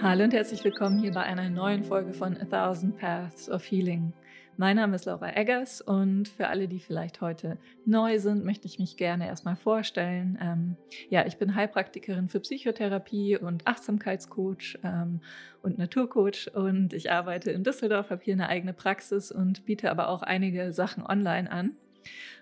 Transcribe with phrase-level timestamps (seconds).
[0.00, 4.12] Hallo und herzlich willkommen hier bei einer neuen Folge von A Thousand Paths of Healing.
[4.56, 8.78] Mein Name ist Laura Eggers und für alle, die vielleicht heute neu sind, möchte ich
[8.78, 10.38] mich gerne erstmal vorstellen.
[10.40, 10.76] Ähm,
[11.10, 15.20] ja, ich bin Heilpraktikerin für Psychotherapie und Achtsamkeitscoach ähm,
[15.62, 20.10] und Naturcoach und ich arbeite in Düsseldorf, habe hier eine eigene Praxis und biete aber
[20.10, 21.76] auch einige Sachen online an.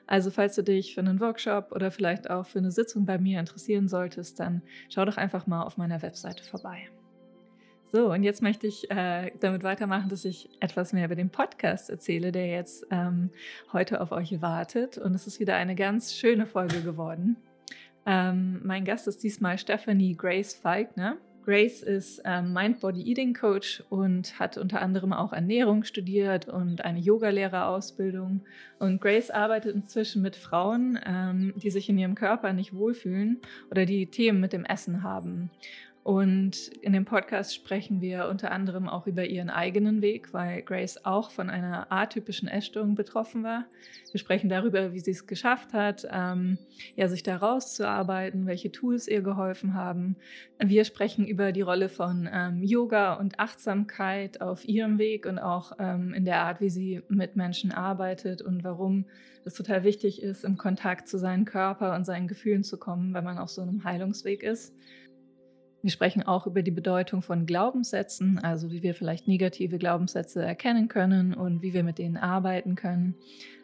[0.07, 3.41] Also falls du dich für einen Workshop oder vielleicht auch für eine Sitzung bei mir
[3.41, 4.60] interessieren solltest, dann
[4.91, 6.91] schau doch einfach mal auf meiner Webseite vorbei.
[7.92, 11.88] So, und jetzt möchte ich äh, damit weitermachen, dass ich etwas mehr über den Podcast
[11.88, 13.30] erzähle, der jetzt ähm,
[13.72, 14.98] heute auf euch wartet.
[14.98, 17.36] Und es ist wieder eine ganz schöne Folge geworden.
[18.04, 21.16] Ähm, mein Gast ist diesmal Stephanie Grace Falkner.
[21.45, 28.40] Grace ist ähm, Mind-Body-Eating-Coach und hat unter anderem auch Ernährung studiert und eine Yogalehrerausbildung.
[28.80, 33.40] Und Grace arbeitet inzwischen mit Frauen, ähm, die sich in ihrem Körper nicht wohlfühlen
[33.71, 35.50] oder die Themen mit dem Essen haben.
[36.07, 41.04] Und in dem Podcast sprechen wir unter anderem auch über ihren eigenen Weg, weil Grace
[41.04, 43.65] auch von einer atypischen Essstörung betroffen war.
[44.12, 46.59] Wir sprechen darüber, wie sie es geschafft hat, ähm,
[46.95, 50.15] ja, sich da rauszuarbeiten, welche Tools ihr geholfen haben.
[50.65, 55.73] Wir sprechen über die Rolle von ähm, Yoga und Achtsamkeit auf ihrem Weg und auch
[55.80, 59.07] ähm, in der Art, wie sie mit Menschen arbeitet und warum
[59.45, 63.24] es total wichtig ist, im Kontakt zu seinem Körper und seinen Gefühlen zu kommen, wenn
[63.24, 64.72] man auf so einem Heilungsweg ist.
[65.87, 70.88] Wir sprechen auch über die Bedeutung von Glaubenssätzen, also wie wir vielleicht negative Glaubenssätze erkennen
[70.88, 73.15] können und wie wir mit denen arbeiten können.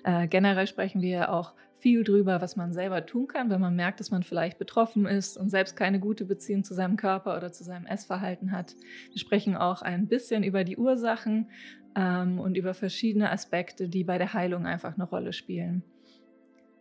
[0.05, 3.99] Äh, generell sprechen wir auch viel drüber, was man selber tun kann, wenn man merkt,
[3.99, 7.65] dass man vielleicht betroffen ist und selbst keine gute Beziehung zu seinem Körper oder zu
[7.65, 8.77] seinem Essverhalten hat.
[9.11, 11.51] Wir sprechen auch ein bisschen über die Ursachen
[11.97, 15.83] ähm, und über verschiedene Aspekte, die bei der Heilung einfach eine Rolle spielen.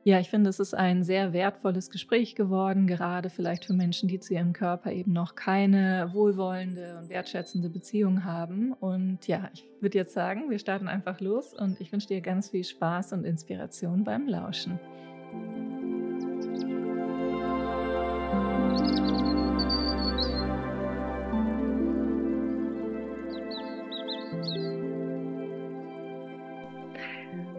[0.04, 4.20] Ja, ich finde, es ist ein sehr wertvolles Gespräch geworden, gerade vielleicht für Menschen, die
[4.20, 8.74] zu ihrem Körper eben noch keine wohlwollende und wertschätzende Beziehung haben.
[8.74, 12.50] Und ja, ich würde jetzt sagen, wir starten einfach los und ich wünsche dir ganz
[12.50, 14.80] viel Spaß und Inspiration beim Lauschen.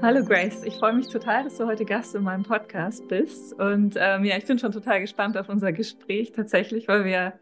[0.03, 3.53] Hallo Grace, ich freue mich total, dass du heute Gast in meinem Podcast bist.
[3.53, 7.39] Und ähm, ja, ich bin schon total gespannt auf unser Gespräch tatsächlich, weil wir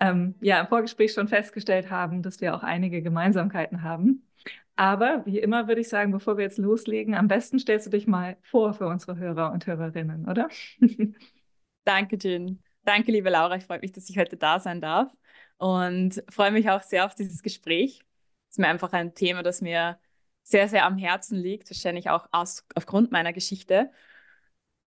[0.00, 4.26] ähm, ja im Vorgespräch schon festgestellt haben, dass wir auch einige Gemeinsamkeiten haben.
[4.74, 8.08] Aber wie immer würde ich sagen, bevor wir jetzt loslegen, am besten stellst du dich
[8.08, 10.48] mal vor für unsere Hörer und Hörerinnen, oder?
[11.84, 12.60] Danke, Jin.
[12.82, 13.54] Danke, liebe Laura.
[13.54, 15.12] Ich freue mich, dass ich heute da sein darf
[15.58, 18.00] und freue mich auch sehr auf dieses Gespräch.
[18.48, 19.96] Es ist mir einfach ein Thema, das mir
[20.50, 23.90] sehr, sehr am Herzen liegt, wahrscheinlich auch aus, aufgrund meiner Geschichte.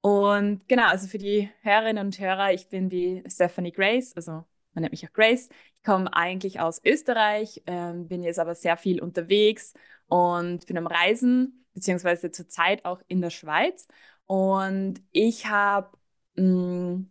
[0.02, 4.82] Und genau, also für die Hörerinnen und Hörer, ich bin die Stephanie Grace, also man
[4.82, 5.50] nennt mich auch Grace.
[5.78, 9.74] Ich komme eigentlich aus Österreich, ähm, bin jetzt aber sehr viel unterwegs
[10.08, 13.88] und bin am Reisen, beziehungsweise zurzeit auch in der Schweiz.
[14.26, 15.98] Und ich habe
[16.36, 17.06] mm,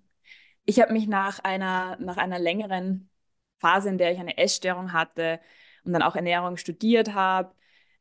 [0.65, 3.11] ich mich nach einer, nach einer längeren
[3.59, 5.41] Phase, in der ich eine Essstörung hatte
[5.85, 7.55] und dann auch Ernährung studiert habe,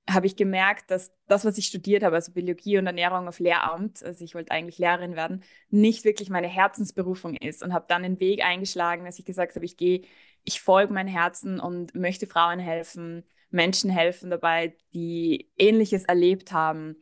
[0.10, 4.04] habe ich gemerkt, dass das, was ich studiert habe, also Biologie und Ernährung auf Lehramt,
[4.04, 8.20] also ich wollte eigentlich Lehrerin werden, nicht wirklich meine Herzensberufung ist und habe dann den
[8.20, 10.02] Weg eingeschlagen, dass ich gesagt habe, ich gehe,
[10.44, 16.96] ich folge mein Herzen und möchte Frauen helfen, Menschen helfen dabei, die Ähnliches erlebt haben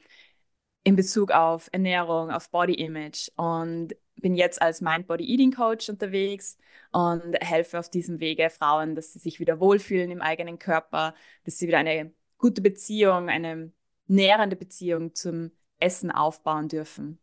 [0.84, 5.90] in Bezug auf Ernährung, auf Body Image und bin jetzt als Mind Body Eating Coach
[5.90, 6.58] unterwegs
[6.92, 11.16] und helfe auf diesem Wege Frauen, dass sie sich wieder wohlfühlen im eigenen Körper,
[11.46, 13.74] dass sie wieder eine gute Beziehung, eine
[14.08, 17.20] nährende Beziehung zum Essen aufbauen dürfen.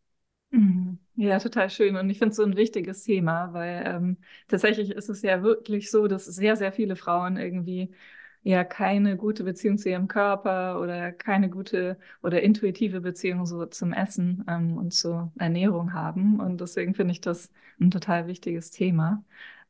[0.50, 0.98] Mhm.
[1.16, 1.96] Ja, total schön.
[1.96, 4.18] Und ich finde es so ein wichtiges Thema, weil ähm,
[4.48, 7.94] tatsächlich ist es ja wirklich so, dass sehr, sehr viele Frauen irgendwie
[8.42, 13.92] ja keine gute Beziehung zu ihrem Körper oder keine gute oder intuitive Beziehung so zum
[13.92, 16.38] Essen ähm, und zur Ernährung haben.
[16.40, 19.24] Und deswegen finde ich das ein total wichtiges Thema.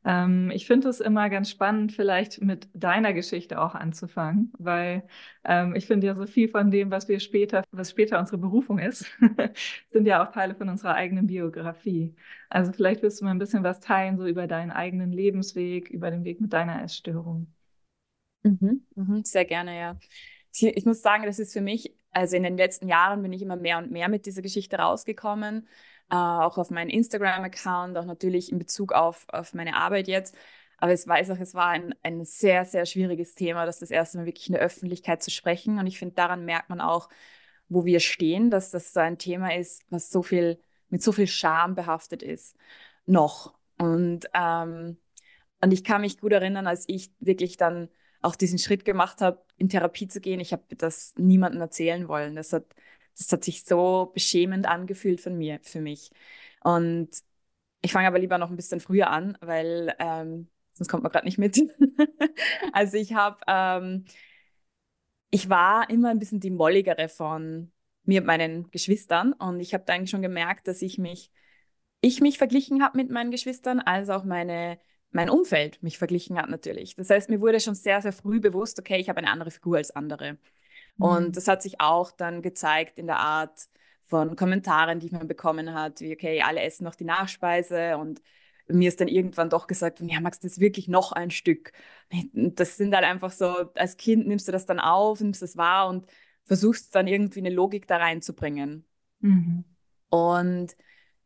[0.07, 5.05] Ähm, ich finde es immer ganz spannend, vielleicht mit deiner Geschichte auch anzufangen, weil
[5.43, 8.79] ähm, ich finde ja so viel von dem, was wir später, was später unsere Berufung
[8.79, 9.05] ist,
[9.91, 12.15] sind ja auch Teile von unserer eigenen Biografie.
[12.49, 16.09] Also vielleicht willst du mal ein bisschen was teilen, so über deinen eigenen Lebensweg, über
[16.09, 17.53] den Weg mit deiner Essstörung.
[18.43, 19.97] Mhm, mhm, sehr gerne, ja.
[20.57, 23.57] Ich muss sagen, das ist für mich, also in den letzten Jahren bin ich immer
[23.57, 25.67] mehr und mehr mit dieser Geschichte rausgekommen
[26.09, 30.35] äh, auch auf meinen Instagram-Account, auch natürlich in Bezug auf, auf meine Arbeit jetzt.
[30.77, 34.19] Aber ich weiß auch, es war ein, ein sehr, sehr schwieriges Thema, das das erste
[34.19, 35.79] Mal wirklich in der Öffentlichkeit zu sprechen.
[35.79, 37.09] Und ich finde, daran merkt man auch,
[37.69, 40.59] wo wir stehen, dass das so ein Thema ist, was so viel,
[40.89, 42.55] mit so viel Scham behaftet ist.
[43.05, 43.53] Noch.
[43.77, 44.97] Und ähm,
[45.61, 47.89] und ich kann mich gut erinnern, als ich wirklich dann
[48.21, 50.39] auch diesen Schritt gemacht habe, in Therapie zu gehen.
[50.39, 52.35] Ich habe das niemandem erzählen wollen.
[52.35, 52.65] Das hat,
[53.17, 56.11] das hat sich so beschämend angefühlt von mir, für mich.
[56.63, 57.09] Und
[57.81, 61.25] ich fange aber lieber noch ein bisschen früher an, weil ähm, sonst kommt man gerade
[61.25, 61.57] nicht mit.
[62.73, 64.05] also ich habe, ähm,
[65.29, 67.71] ich war immer ein bisschen die molligere von
[68.03, 71.31] mir und meinen Geschwistern und ich habe da eigentlich schon gemerkt, dass ich mich,
[72.01, 74.79] ich mich verglichen habe mit meinen Geschwistern, als auch meine
[75.11, 76.95] mein Umfeld mich verglichen hat natürlich.
[76.95, 79.77] Das heißt, mir wurde schon sehr, sehr früh bewusst, okay, ich habe eine andere Figur
[79.77, 80.37] als andere.
[80.97, 81.05] Mhm.
[81.05, 83.67] Und das hat sich auch dann gezeigt in der Art
[84.03, 88.21] von Kommentaren, die man bekommen hat, wie, okay, alle essen noch die Nachspeise und
[88.69, 91.71] mir ist dann irgendwann doch gesagt, ja, Max, das ist wirklich noch ein Stück.
[92.33, 95.87] Das sind halt einfach so, als Kind nimmst du das dann auf, nimmst das wahr
[95.87, 96.05] und
[96.43, 98.85] versuchst dann irgendwie eine Logik da reinzubringen.
[99.19, 99.63] Mhm.
[100.09, 100.75] Und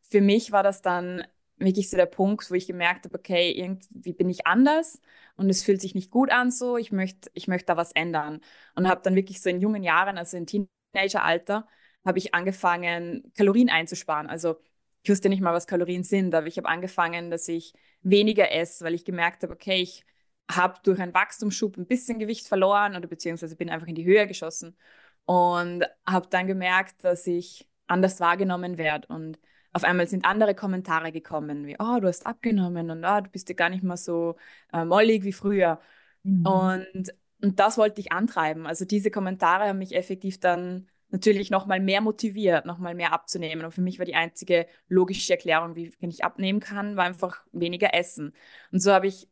[0.08, 1.24] für mich war das dann
[1.64, 5.00] wirklich so der Punkt, wo ich gemerkt habe, okay, irgendwie bin ich anders
[5.36, 8.40] und es fühlt sich nicht gut an so, ich möchte ich möchte da was ändern.
[8.74, 11.66] Und habe dann wirklich so in jungen Jahren, also in Teenageralter,
[12.04, 14.28] habe ich angefangen, Kalorien einzusparen.
[14.28, 14.56] Also
[15.02, 18.84] ich wusste nicht mal, was Kalorien sind, aber ich habe angefangen, dass ich weniger esse,
[18.84, 20.04] weil ich gemerkt habe, okay, ich
[20.50, 24.26] habe durch einen Wachstumsschub ein bisschen Gewicht verloren oder beziehungsweise bin einfach in die Höhe
[24.26, 24.76] geschossen
[25.24, 29.38] und habe dann gemerkt, dass ich anders wahrgenommen werde und
[29.72, 33.48] auf einmal sind andere Kommentare gekommen, wie, oh, du hast abgenommen und oh, du bist
[33.48, 34.36] ja gar nicht mehr so
[34.72, 35.80] äh, mollig wie früher.
[36.22, 36.46] Mhm.
[36.46, 38.66] Und, und das wollte ich antreiben.
[38.66, 43.12] Also diese Kommentare haben mich effektiv dann natürlich noch mal mehr motiviert, noch mal mehr
[43.12, 43.64] abzunehmen.
[43.64, 47.94] Und für mich war die einzige logische Erklärung, wie ich abnehmen kann, war einfach weniger
[47.94, 48.34] essen.
[48.72, 49.28] Und so habe ich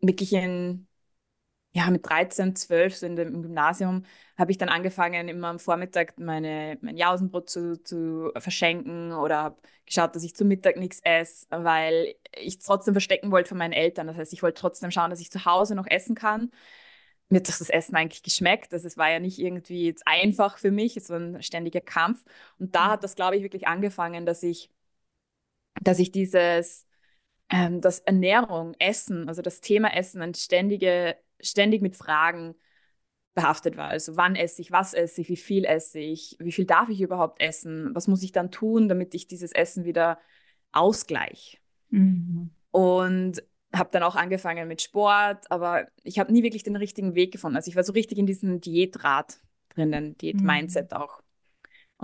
[0.00, 0.86] wirklich in
[1.74, 4.04] ja, mit 13, 12, so in dem, im Gymnasium,
[4.38, 9.60] habe ich dann angefangen, immer am Vormittag meine, mein Jausenbrot zu, zu verschenken oder habe
[9.84, 14.06] geschaut, dass ich zum Mittag nichts esse, weil ich trotzdem verstecken wollte von meinen Eltern.
[14.06, 16.52] Das heißt, ich wollte trotzdem schauen, dass ich zu Hause noch essen kann.
[17.28, 18.72] Mir hat das Essen eigentlich geschmeckt.
[18.72, 22.24] Also es war ja nicht irgendwie jetzt einfach für mich, es war ein ständiger Kampf.
[22.58, 24.70] Und da hat das, glaube ich, wirklich angefangen, dass ich,
[25.82, 26.86] dass ich dieses,
[27.50, 32.54] ähm, dass Ernährung, Essen, also das Thema Essen, ein ständige ständig mit Fragen
[33.34, 33.88] behaftet war.
[33.88, 37.00] Also wann esse ich, was esse ich, wie viel esse ich, wie viel darf ich
[37.00, 40.18] überhaupt essen, was muss ich dann tun, damit ich dieses Essen wieder
[40.72, 41.58] ausgleiche.
[41.90, 42.50] Mhm.
[42.70, 43.42] Und
[43.74, 47.56] habe dann auch angefangen mit Sport, aber ich habe nie wirklich den richtigen Weg gefunden.
[47.56, 49.40] Also ich war so richtig in diesem Diätrad
[49.70, 50.96] drinnen, Diät-Mindset mhm.
[50.96, 51.23] auch.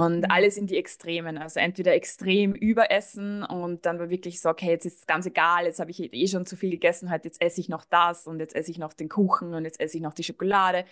[0.00, 0.26] Und mhm.
[0.30, 1.36] alles in die Extremen.
[1.36, 5.66] Also entweder extrem überessen und dann war wirklich so, okay, jetzt ist es ganz egal,
[5.66, 8.40] jetzt habe ich eh schon zu viel gegessen, halt jetzt esse ich noch das und
[8.40, 10.86] jetzt esse ich noch den Kuchen und jetzt esse ich noch die Schokolade.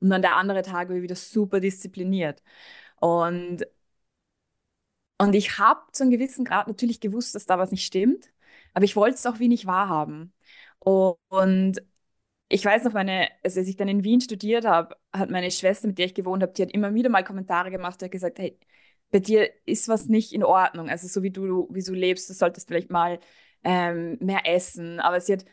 [0.00, 2.42] Und dann der andere Tag war ich wieder super diszipliniert.
[3.00, 3.66] Und,
[5.18, 8.32] und ich habe zu einem gewissen Grad natürlich gewusst, dass da was nicht stimmt,
[8.74, 10.32] aber ich wollte es auch wie nicht wahrhaben.
[10.80, 11.80] Und
[12.54, 15.88] ich weiß noch, meine, also als ich dann in Wien studiert habe, hat meine Schwester,
[15.88, 18.38] mit der ich gewohnt habe, die hat immer wieder mal Kommentare gemacht, die hat gesagt,
[18.38, 18.56] hey,
[19.10, 20.88] bei dir ist was nicht in Ordnung.
[20.88, 23.18] Also so wie du, wie du lebst, du solltest vielleicht mal
[23.64, 25.00] ähm, mehr essen.
[25.00, 25.44] Aber sie hat,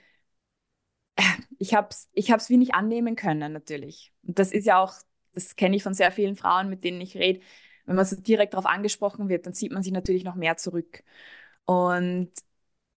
[1.60, 4.14] ich habe es ich hab's wie nicht annehmen können, natürlich.
[4.24, 4.94] Und das ist ja auch,
[5.34, 7.42] das kenne ich von sehr vielen Frauen, mit denen ich rede.
[7.86, 11.04] Wenn man so direkt darauf angesprochen wird, dann zieht man sich natürlich noch mehr zurück.
[11.66, 12.32] Und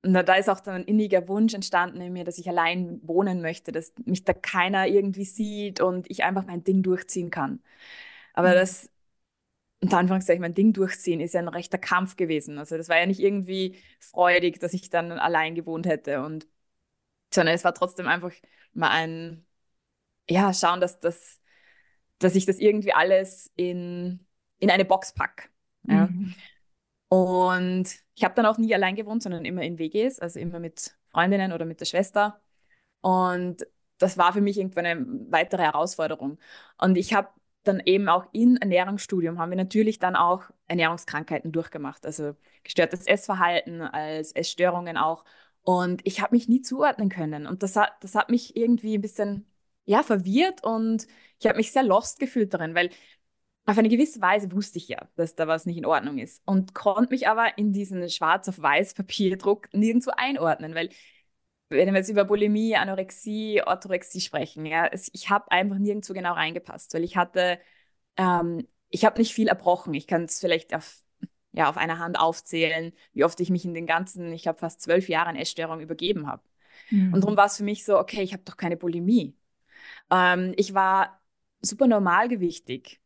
[0.05, 3.41] und da ist auch dann ein inniger Wunsch entstanden in mir, dass ich allein wohnen
[3.41, 7.61] möchte, dass mich da keiner irgendwie sieht und ich einfach mein Ding durchziehen kann.
[8.35, 8.55] Aber mhm.
[8.55, 8.91] das,
[9.81, 12.59] unter Anführungszeichen, mein Ding durchziehen, ist ja ein rechter Kampf gewesen.
[12.59, 16.23] Also das war ja nicht irgendwie freudig, dass ich dann allein gewohnt hätte.
[16.23, 16.49] Und
[17.33, 18.33] sondern es war trotzdem einfach
[18.75, 19.47] mal ein,
[20.29, 21.41] ja, schauen, dass, das,
[22.19, 24.27] dass ich das irgendwie alles in,
[24.59, 25.49] in eine Box packe.
[25.85, 26.07] Ja.
[26.07, 26.35] Mhm.
[27.13, 30.97] Und ich habe dann auch nie allein gewohnt, sondern immer in WGs, also immer mit
[31.11, 32.41] Freundinnen oder mit der Schwester.
[33.03, 33.67] Und
[33.99, 36.39] das war für mich irgendwann eine weitere Herausforderung.
[36.79, 37.29] Und ich habe
[37.65, 43.83] dann eben auch im Ernährungsstudium haben wir natürlich dann auch Ernährungskrankheiten durchgemacht, also gestörtes Essverhalten
[43.83, 45.25] als Essstörungen auch.
[45.65, 47.47] Und ich habe mich nie zuordnen können.
[47.47, 49.47] Und das hat, das hat mich irgendwie ein bisschen
[49.85, 51.07] ja, verwirrt und
[51.39, 52.89] ich habe mich sehr lost gefühlt darin, weil
[53.65, 56.75] auf eine gewisse Weise wusste ich ja, dass da was nicht in Ordnung ist und
[56.75, 60.89] konnte mich aber in diesen schwarz auf weiß Papierdruck nirgendwo einordnen, weil
[61.69, 66.93] wenn wir jetzt über Bulimie, Anorexie, Orthorexie sprechen, ja, ich habe einfach nirgendwo genau reingepasst,
[66.95, 67.59] weil ich hatte,
[68.17, 69.95] ähm, ich habe nicht viel erbrochen.
[69.95, 71.03] Ich kann es vielleicht auf,
[71.53, 74.83] ja, auf einer Hand aufzählen, wie oft ich mich in den ganzen, ich habe fast
[74.83, 76.43] zwölf Jahren Essstörung übergeben habe.
[76.91, 77.15] Mhm.
[77.15, 79.35] Und darum war es für mich so, okay, ich habe doch keine Bulimie.
[80.11, 81.23] Ähm, ich war
[81.63, 83.02] super normalgewichtig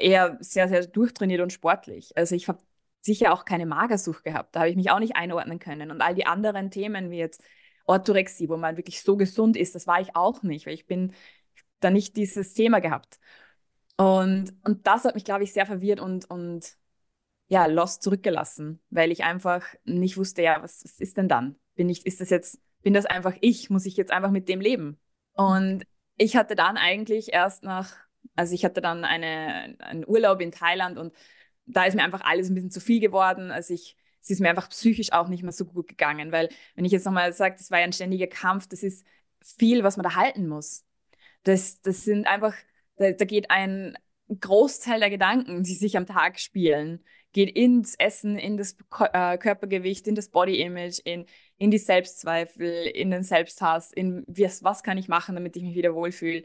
[0.00, 2.16] eher sehr, sehr durchtrainiert und sportlich.
[2.16, 2.58] Also ich habe
[3.00, 4.54] sicher auch keine Magersucht gehabt.
[4.54, 5.90] Da habe ich mich auch nicht einordnen können.
[5.90, 7.42] Und all die anderen Themen wie jetzt
[7.86, 11.12] Orthorexie, wo man wirklich so gesund ist, das war ich auch nicht, weil ich bin
[11.80, 13.18] da nicht dieses Thema gehabt.
[13.96, 16.76] Und, und das hat mich, glaube ich, sehr verwirrt und, und
[17.48, 21.56] ja, lost zurückgelassen, weil ich einfach nicht wusste, ja, was, was ist denn dann?
[21.74, 23.70] Bin ich, ist das jetzt, bin das einfach ich?
[23.70, 24.98] Muss ich jetzt einfach mit dem leben?
[25.32, 25.84] Und
[26.16, 27.94] ich hatte dann eigentlich erst nach,
[28.36, 31.14] also ich hatte dann eine, einen Urlaub in Thailand und
[31.66, 33.50] da ist mir einfach alles ein bisschen zu viel geworden.
[33.50, 36.84] Also ich, es ist mir einfach psychisch auch nicht mehr so gut gegangen, weil wenn
[36.84, 39.04] ich jetzt nochmal sage, das war ja ein ständiger Kampf, das ist
[39.58, 40.84] viel, was man da halten muss.
[41.44, 42.54] Das, das sind einfach,
[42.96, 43.96] da, da geht ein
[44.28, 48.76] Großteil der Gedanken, die sich am Tag spielen, geht ins Essen, in das
[49.12, 51.26] äh, Körpergewicht, in das Body-Image, in,
[51.58, 55.74] in die Selbstzweifel, in den Selbsthass, in was, was kann ich machen, damit ich mich
[55.74, 56.44] wieder wohlfühle.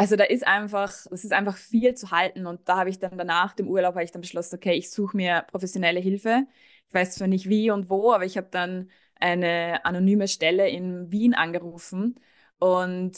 [0.00, 3.18] Also da ist einfach, das ist einfach viel zu halten und da habe ich dann
[3.18, 6.46] danach dem Urlaub habe ich dann beschlossen, okay, ich suche mir professionelle Hilfe.
[6.88, 11.12] Ich weiß zwar nicht wie und wo, aber ich habe dann eine anonyme Stelle in
[11.12, 12.18] Wien angerufen
[12.58, 13.12] und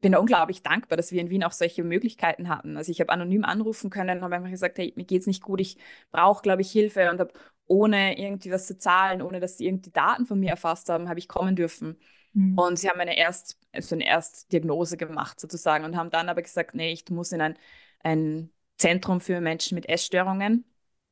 [0.00, 2.76] bin da unglaublich dankbar, dass wir in Wien auch solche Möglichkeiten hatten.
[2.76, 5.78] Also ich habe anonym anrufen können, habe einfach gesagt, hey, mir geht's nicht gut, ich
[6.10, 7.32] brauche, glaube ich, Hilfe und habe
[7.66, 11.18] ohne irgendwie was zu zahlen, ohne dass sie irgendwie Daten von mir erfasst haben, habe
[11.20, 11.96] ich kommen dürfen.
[12.32, 12.58] Mhm.
[12.58, 16.74] Und sie haben eine Erst, also eine Erstdiagnose gemacht sozusagen und haben dann aber gesagt,
[16.74, 17.58] nee, ich muss in ein,
[18.02, 20.64] ein Zentrum für Menschen mit Essstörungen.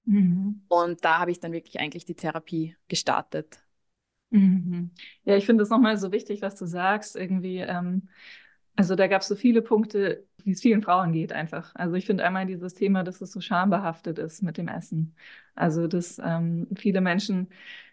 [0.05, 0.63] Mhm.
[0.69, 3.61] Und da habe ich dann wirklich eigentlich die Therapie gestartet.
[4.31, 4.91] Mhm.
[5.25, 7.17] Ja, ich finde es nochmal so wichtig, was du sagst.
[7.17, 8.09] Irgendwie, ähm,
[8.77, 11.75] also da gab es so viele Punkte, wie es vielen Frauen geht einfach.
[11.75, 15.17] Also ich finde einmal dieses Thema, dass es so schambehaftet ist mit dem Essen.
[15.55, 17.49] Also dass ähm, viele Menschen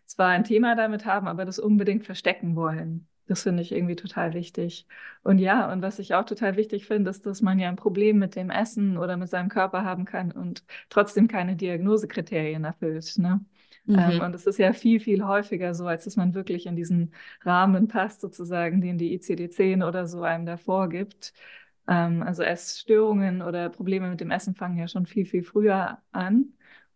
[0.06, 3.08] zwar ein Thema damit haben, aber das unbedingt verstecken wollen.
[3.27, 4.86] Das finde ich irgendwie total wichtig.
[5.24, 8.20] Und ja, und was ich auch total wichtig finde, ist, dass man ja ein Problem
[8.20, 13.18] mit dem Essen oder mit seinem Körper haben kann und trotzdem keine Diagnosekriterien erfüllt.
[13.18, 13.46] Ne?
[13.88, 14.00] Ähm, mhm.
[14.00, 17.13] Ähm, und es ist ja viel, viel häufiger so, als dass man wirklich in diesen
[17.42, 21.34] Rahmen passt, sozusagen, den die ICD-10 oder so einem da vorgibt.
[21.88, 26.53] Ähm, also Essstörungen oder Probleme mit dem Essen fangen ja schon viel, viel früher an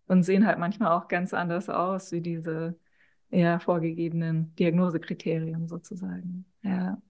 [0.08, 2.78] und sehen halt manchmal auch ganz anders aus wie diese
[3.30, 6.46] ja, vorgegebenen Diagnosekriterien sozusagen.
[6.64, 7.02] Ja.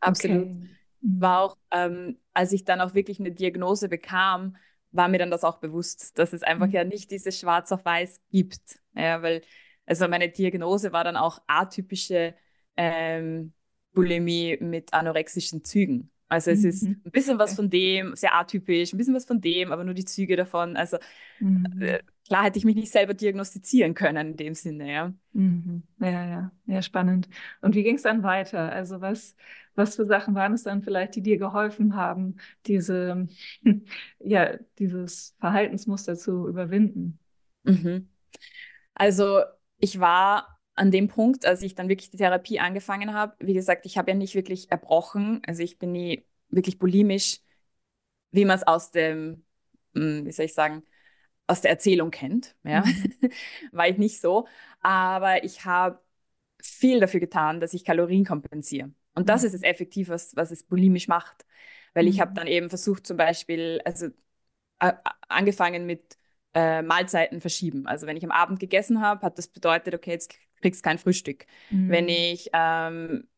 [0.00, 0.42] Absolut.
[0.42, 0.68] Okay.
[1.00, 1.20] Mhm.
[1.20, 4.56] War auch, ähm, als ich dann auch wirklich eine Diagnose bekam,
[4.92, 6.72] war mir dann das auch bewusst, dass es einfach mhm.
[6.72, 8.80] ja nicht dieses Schwarz auf Weiß gibt.
[8.94, 9.42] Ja, weil,
[9.84, 12.34] also meine Diagnose war dann auch atypische
[12.76, 13.52] ähm,
[13.92, 16.10] Bulimie mit anorexischen Zügen.
[16.28, 16.68] Also es mhm.
[16.68, 19.94] ist ein bisschen was von dem, sehr atypisch, ein bisschen was von dem, aber nur
[19.94, 20.76] die Züge davon.
[20.76, 20.98] Also
[21.38, 21.80] mhm.
[21.80, 25.14] äh, klar hätte ich mich nicht selber diagnostizieren können in dem Sinne, ja.
[25.32, 25.82] Mhm.
[26.00, 27.28] Ja, ja, ja, spannend.
[27.60, 28.72] Und wie ging es dann weiter?
[28.72, 29.36] Also was,
[29.74, 33.28] was für Sachen waren es dann vielleicht, die dir geholfen haben, diese,
[34.18, 37.18] ja, dieses Verhaltensmuster zu überwinden?
[37.64, 38.08] Mhm.
[38.94, 39.42] Also
[39.78, 43.86] ich war an dem Punkt, als ich dann wirklich die Therapie angefangen habe, wie gesagt,
[43.86, 47.40] ich habe ja nicht wirklich erbrochen, also ich bin nie wirklich bulimisch,
[48.30, 49.44] wie man es aus dem,
[49.94, 50.82] hm, wie soll ich sagen,
[51.46, 52.56] aus der Erzählung kennt.
[52.64, 52.82] Ja?
[52.84, 53.30] Mhm.
[53.72, 54.46] War ich nicht so.
[54.80, 56.00] Aber ich habe
[56.60, 58.92] viel dafür getan, dass ich Kalorien kompensiere.
[59.14, 59.48] Und das mhm.
[59.48, 61.46] ist es effektiv, was, was es bulimisch macht.
[61.94, 62.10] Weil mhm.
[62.10, 64.08] ich habe dann eben versucht, zum Beispiel, also
[64.80, 64.92] äh,
[65.28, 66.18] angefangen mit
[66.54, 67.86] äh, Mahlzeiten verschieben.
[67.86, 71.46] Also wenn ich am Abend gegessen habe, hat das bedeutet, okay, jetzt kriegst kein Frühstück.
[71.70, 71.88] Mhm.
[71.90, 73.28] Wenn ich ähm,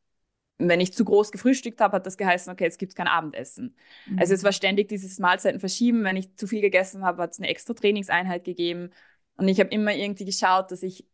[0.59, 3.77] wenn ich zu groß gefrühstückt habe, hat das geheißen, okay, jetzt gibt es kein Abendessen.
[4.07, 4.19] Mhm.
[4.19, 6.05] Also es war ständig dieses Mahlzeiten verschieben.
[6.05, 8.91] Wenn ich zu viel gegessen habe, hat es eine extra Trainingseinheit gegeben.
[9.37, 11.07] Und ich habe immer irgendwie geschaut, dass ich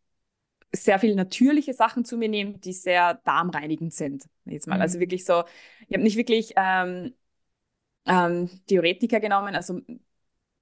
[0.73, 4.25] sehr viele natürliche Sachen zu mir nehme, die sehr darmreinigend sind.
[4.45, 4.81] Jetzt mal.
[4.81, 4.99] Also mhm.
[4.99, 5.43] Also wirklich so,
[5.87, 7.13] ich habe nicht wirklich ähm,
[8.05, 9.81] ähm, Theoretika genommen, also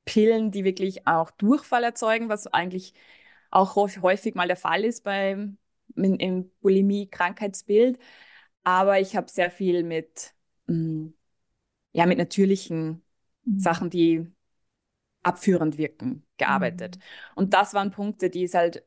[0.05, 2.93] Pillen, die wirklich auch Durchfall erzeugen, was eigentlich
[3.49, 5.57] auch häufig mal der Fall ist beim
[5.95, 7.99] im Bulimie-Krankheitsbild.
[8.63, 10.33] Aber ich habe sehr viel mit,
[10.67, 11.07] mm,
[11.93, 13.03] ja, mit natürlichen
[13.45, 13.59] mhm.
[13.59, 14.27] Sachen, die
[15.23, 16.97] abführend wirken, gearbeitet.
[16.97, 17.01] Mhm.
[17.35, 18.83] Und das waren Punkte, die es halt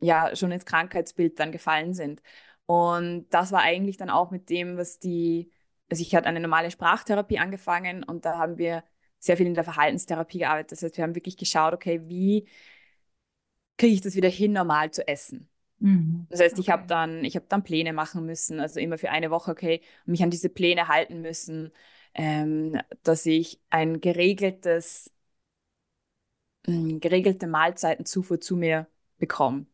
[0.00, 2.22] ja schon ins Krankheitsbild dann gefallen sind.
[2.66, 5.50] Und das war eigentlich dann auch mit dem, was die,
[5.90, 8.84] also ich hatte eine normale Sprachtherapie angefangen und da haben wir
[9.18, 10.72] sehr viel in der Verhaltenstherapie gearbeitet.
[10.72, 12.46] Das heißt, wir haben wirklich geschaut, okay, wie
[13.78, 15.48] kriege ich das wieder hin, normal zu essen?
[15.80, 16.26] Mhm.
[16.30, 19.30] Das heißt, ich habe dann, ich habe dann Pläne machen müssen, also immer für eine
[19.30, 21.72] Woche, okay, mich an diese Pläne halten müssen,
[22.14, 25.12] ähm, dass ich ein geregeltes,
[26.66, 28.86] äh, geregelte Mahlzeitenzufuhr zu mir
[29.18, 29.66] bekomme.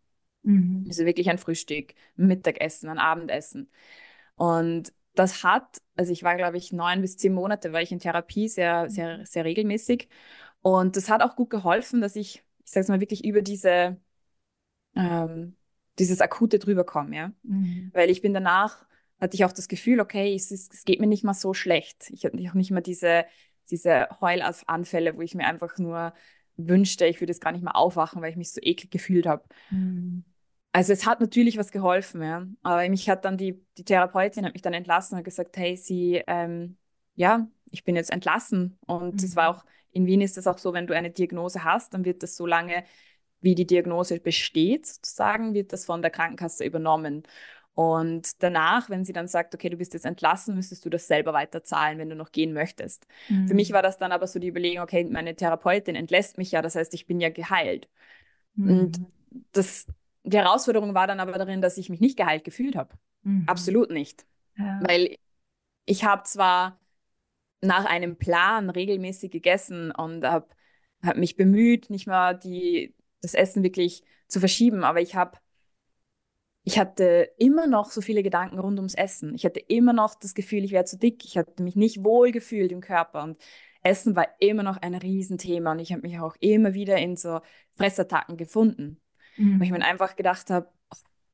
[0.43, 0.85] Mhm.
[0.89, 3.71] Also wirklich ein Frühstück, ein Mittagessen, ein Abendessen.
[4.37, 8.01] Und das hat, also ich war, glaube ich, neun bis zehn Monate, war ich in
[8.01, 10.09] Therapie, sehr, sehr, sehr regelmäßig.
[10.63, 13.99] Und das hat auch gut geholfen, dass ich, ich sage es mal, wirklich über diese
[14.97, 15.57] ähm,
[15.99, 17.33] dieses akute drüberkommen, ja.
[17.43, 17.91] Mhm.
[17.93, 18.85] Weil ich bin danach,
[19.21, 22.11] hatte ich auch das Gefühl, okay, es, ist, es geht mir nicht mal so schlecht.
[22.11, 23.25] Ich hatte auch nicht mehr diese,
[23.71, 26.13] diese Heulanfälle, wo ich mir einfach nur
[26.57, 29.45] wünschte, ich würde es gar nicht mehr aufwachen, weil ich mich so eklig gefühlt habe.
[29.71, 30.25] Mhm.
[30.73, 32.47] Also es hat natürlich was geholfen, ja.
[32.63, 36.23] Aber mich hat dann die, die Therapeutin hat mich dann entlassen und gesagt, hey, sie,
[36.27, 36.77] ähm,
[37.15, 38.77] ja, ich bin jetzt entlassen.
[38.87, 39.37] Und es mhm.
[39.37, 42.23] war auch, in Wien ist es auch so, wenn du eine Diagnose hast, dann wird
[42.25, 42.85] das so lange,
[43.45, 47.23] wie die Diagnose besteht, sozusagen, wird das von der Krankenkasse übernommen.
[47.75, 51.33] Und danach, wenn sie dann sagt, okay, du bist jetzt entlassen, müsstest du das selber
[51.33, 53.07] weiterzahlen, wenn du noch gehen möchtest.
[53.29, 53.49] Mhm.
[53.49, 53.75] Für mich mhm.
[53.75, 56.95] war das dann aber so die Überlegung, okay, meine Therapeutin entlässt mich ja, das heißt,
[56.95, 57.89] ich bin ja geheilt.
[58.55, 58.71] Mhm.
[58.71, 59.01] Und
[59.53, 59.87] das,
[60.23, 62.95] die Herausforderung war dann aber darin, dass ich mich nicht geheilt gefühlt habe.
[63.23, 63.45] Mhm.
[63.47, 64.25] Absolut nicht.
[64.57, 64.81] Ja.
[64.83, 65.17] Weil
[65.85, 66.79] ich habe zwar
[67.61, 70.47] nach einem Plan regelmäßig gegessen und habe
[71.03, 75.39] hab mich bemüht, nicht mal die, das Essen wirklich zu verschieben, aber ich habe
[76.65, 79.35] ich hatte immer noch so viele Gedanken rund ums Essen.
[79.35, 81.23] Ich hatte immer noch das Gefühl, ich wäre zu dick.
[81.25, 83.23] Ich hatte mich nicht wohl gefühlt im Körper.
[83.23, 83.39] Und
[83.83, 85.73] Essen war immer noch ein Riesenthema.
[85.73, 87.41] Und ich habe mich auch immer wieder in so
[87.75, 88.99] Fressattacken gefunden.
[89.37, 89.61] Mhm.
[89.61, 90.71] Weil ich mir einfach gedacht habe,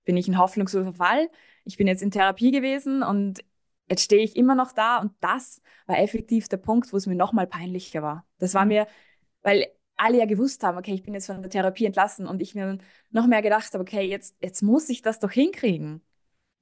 [0.04, 1.30] bin ich ein hoffnungsloser Fall?
[1.64, 3.44] Ich bin jetzt in Therapie gewesen und
[3.88, 4.98] jetzt stehe ich immer noch da.
[4.98, 8.26] Und das war effektiv der Punkt, wo es mir nochmal peinlicher war.
[8.38, 8.68] Das war mhm.
[8.68, 8.86] mir,
[9.42, 9.68] weil
[10.00, 12.78] alle ja gewusst haben, okay, ich bin jetzt von der Therapie entlassen und ich mir
[13.10, 16.02] noch mehr gedacht habe, okay, jetzt, jetzt muss ich das doch hinkriegen.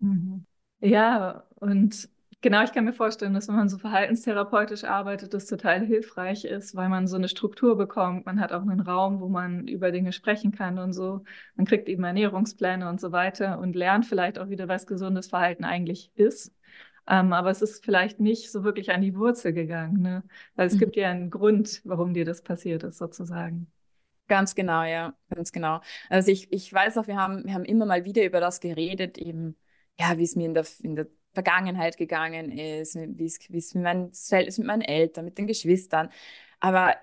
[0.00, 0.46] Mhm.
[0.80, 2.08] Ja, und
[2.40, 6.76] genau, ich kann mir vorstellen, dass wenn man so verhaltenstherapeutisch arbeitet, das total hilfreich ist,
[6.76, 8.26] weil man so eine Struktur bekommt.
[8.26, 11.24] Man hat auch einen Raum, wo man über Dinge sprechen kann und so.
[11.56, 15.64] Man kriegt eben Ernährungspläne und so weiter und lernt vielleicht auch wieder, was gesundes Verhalten
[15.64, 16.52] eigentlich ist.
[17.08, 20.22] Ähm, aber es ist vielleicht nicht so wirklich an die Wurzel gegangen, ne?
[20.56, 20.78] Weil es mhm.
[20.78, 23.72] gibt ja einen Grund, warum dir das passiert ist, sozusagen.
[24.28, 25.80] Ganz genau, ja, ganz genau.
[26.10, 29.16] Also ich, ich weiß auch, wir haben, wir haben immer mal wieder über das geredet,
[29.16, 29.56] eben,
[29.98, 33.74] ja, wie es mir in der, in der Vergangenheit gegangen ist, wie es, wie es
[33.74, 36.10] mit, mein, mit meinen Eltern, mit den Geschwistern.
[36.60, 36.94] Aber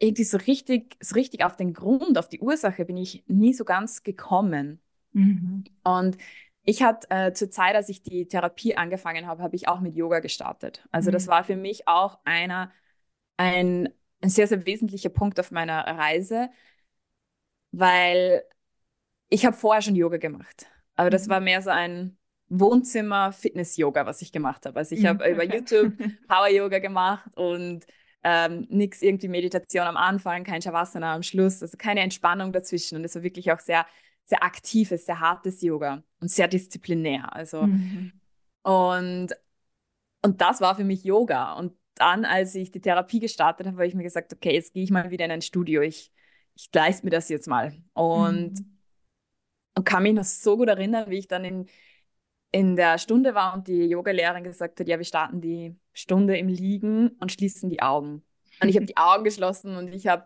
[0.00, 3.64] irgendwie so richtig, so richtig auf den Grund, auf die Ursache bin ich nie so
[3.64, 4.80] ganz gekommen.
[5.12, 5.62] Mhm.
[5.84, 6.18] Und
[6.64, 9.96] ich hatte äh, zur Zeit, als ich die Therapie angefangen habe, habe ich auch mit
[9.96, 10.86] Yoga gestartet.
[10.92, 11.14] Also mhm.
[11.14, 12.70] das war für mich auch einer,
[13.36, 13.88] ein,
[14.20, 16.50] ein sehr, sehr wesentlicher Punkt auf meiner Reise,
[17.72, 18.44] weil
[19.28, 20.66] ich habe vorher schon Yoga gemacht.
[20.94, 21.30] Aber das mhm.
[21.30, 22.16] war mehr so ein
[22.48, 24.78] Wohnzimmer-Fitness-Yoga, was ich gemacht habe.
[24.78, 25.32] Also ich habe okay.
[25.32, 25.94] über YouTube
[26.28, 27.86] Power-Yoga gemacht und
[28.22, 32.96] ähm, nichts irgendwie Meditation am Anfang, kein Shavasana am Schluss, also keine Entspannung dazwischen.
[32.96, 33.86] Und es war wirklich auch sehr
[34.24, 37.34] sehr aktives, sehr hartes Yoga und sehr disziplinär.
[37.34, 38.12] Also mhm.
[38.62, 39.28] und,
[40.22, 41.54] und das war für mich Yoga.
[41.54, 44.84] Und dann, als ich die Therapie gestartet habe, habe ich mir gesagt, okay, jetzt gehe
[44.84, 45.82] ich mal wieder in ein Studio.
[45.82, 46.12] Ich,
[46.54, 47.74] ich leiste mir das jetzt mal.
[47.92, 48.78] Und, mhm.
[49.76, 51.66] und kann mich noch so gut erinnern, wie ich dann in,
[52.50, 56.48] in der Stunde war und die Yogalehrerin gesagt hat, ja, wir starten die Stunde im
[56.48, 58.22] Liegen und schließen die Augen.
[58.60, 60.24] Und ich habe die Augen geschlossen und ich habe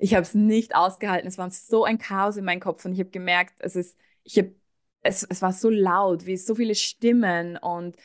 [0.00, 1.28] ich habe es nicht ausgehalten.
[1.28, 4.38] Es war so ein Chaos in meinem Kopf und ich habe gemerkt, es ist, ich
[4.38, 4.54] habe,
[5.02, 7.96] es, es war so laut, wie so viele Stimmen und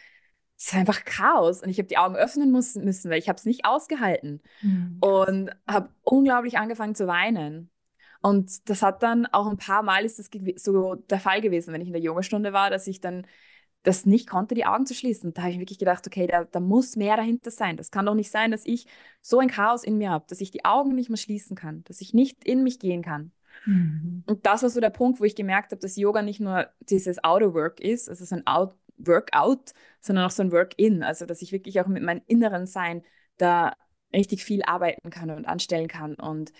[0.58, 3.38] es war einfach Chaos und ich habe die Augen öffnen müssen, müssen weil ich habe
[3.38, 4.98] es nicht ausgehalten mhm.
[5.00, 7.72] und habe unglaublich angefangen zu weinen.
[8.22, 11.82] Und das hat dann auch ein paar Mal ist das so der Fall gewesen, wenn
[11.82, 13.26] ich in der Yogastunde war, dass ich dann
[13.86, 15.34] das nicht konnte, die Augen zu schließen.
[15.34, 17.78] Da habe ich wirklich gedacht, okay, da, da muss mehr dahinter sein.
[17.78, 18.88] Das kann doch nicht sein, dass ich
[19.22, 22.02] so ein Chaos in mir habe, dass ich die Augen nicht mehr schließen kann, dass
[22.02, 23.32] ich nicht in mich gehen kann.
[23.66, 24.24] Mhm.
[24.26, 27.24] Und das war so der Punkt, wo ich gemerkt habe, dass Yoga nicht nur dieses
[27.24, 31.04] Outer Work ist, also so ein Out Workout, sondern auch so ein Work-in.
[31.04, 33.04] Also, dass ich wirklich auch mit meinem inneren Sein
[33.38, 33.76] da
[34.14, 36.16] richtig viel arbeiten kann und anstellen kann.
[36.16, 36.54] Und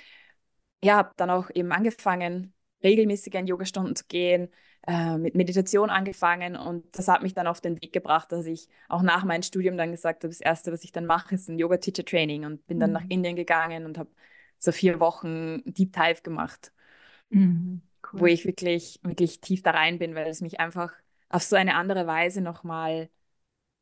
[0.84, 4.50] ja, habe dann auch eben angefangen, regelmäßig in Yogastunden zu gehen,
[4.88, 8.68] äh, mit Meditation angefangen und das hat mich dann auf den Weg gebracht, dass ich
[8.88, 11.58] auch nach meinem Studium dann gesagt habe, das Erste, was ich dann mache, ist ein
[11.58, 12.94] Yoga-Teacher-Training und bin dann mhm.
[12.94, 14.10] nach Indien gegangen und habe
[14.58, 16.72] so vier Wochen Deep Dive gemacht,
[17.30, 17.82] mhm.
[18.14, 18.20] cool.
[18.20, 20.94] wo ich wirklich, wirklich tief da rein bin, weil es mich einfach
[21.30, 23.10] auf so eine andere Weise nochmal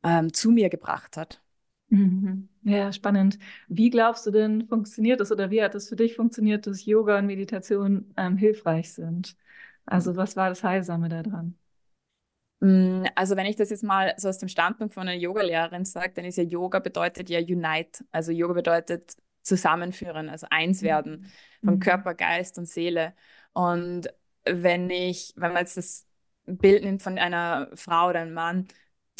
[0.02, 1.42] ähm, zu mir gebracht hat.
[1.88, 2.48] Mhm.
[2.62, 3.38] Ja, spannend.
[3.68, 7.18] Wie glaubst du denn, funktioniert das oder wie hat es für dich funktioniert, dass Yoga
[7.18, 9.36] und Meditation ähm, hilfreich sind?
[9.86, 11.58] Also was war das Heilsame daran?
[12.60, 16.12] Mm, also wenn ich das jetzt mal so aus dem Standpunkt von einer Yogalehrerin sage,
[16.14, 18.04] dann ist ja Yoga bedeutet ja Unite.
[18.10, 20.86] Also Yoga bedeutet zusammenführen, also eins mhm.
[20.86, 21.80] werden von mhm.
[21.80, 23.14] Körper, Geist und Seele.
[23.52, 24.08] Und
[24.44, 26.06] wenn ich, wenn man jetzt das
[26.46, 28.68] Bild nimmt von einer Frau oder einem Mann,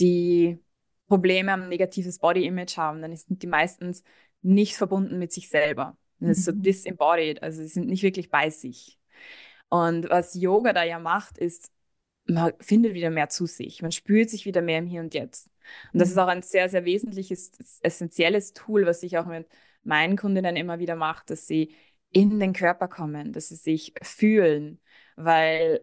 [0.00, 0.59] die
[1.07, 4.03] Probleme am negatives Body Image haben, dann sind die meistens
[4.42, 5.96] nicht verbunden mit sich selber.
[6.18, 6.62] Das ist so mhm.
[6.62, 8.98] disembodied, also sie sind nicht wirklich bei sich.
[9.74, 11.72] Und was Yoga da ja macht, ist,
[12.26, 15.50] man findet wieder mehr zu sich, man spürt sich wieder mehr im Hier und Jetzt.
[15.92, 16.20] Und das ist mhm.
[16.20, 19.48] auch ein sehr, sehr wesentliches, essentielles Tool, was ich auch mit
[19.82, 21.74] meinen Kundinnen immer wieder mache, dass sie
[22.12, 24.80] in den Körper kommen, dass sie sich fühlen,
[25.16, 25.80] weil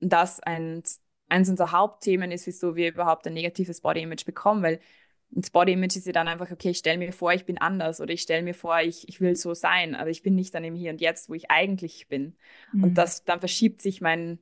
[0.00, 0.82] das ein,
[1.30, 4.80] eins unserer Hauptthemen ist, wieso wir überhaupt ein negatives Body Image bekommen, weil
[5.32, 8.00] das Body Image ist ja dann einfach, okay, ich stelle mir vor, ich bin anders
[8.00, 10.64] oder ich stelle mir vor, ich, ich will so sein, aber ich bin nicht dann
[10.64, 12.36] im Hier und Jetzt, wo ich eigentlich bin.
[12.72, 12.84] Mhm.
[12.84, 14.40] Und das, dann verschiebt sich mein,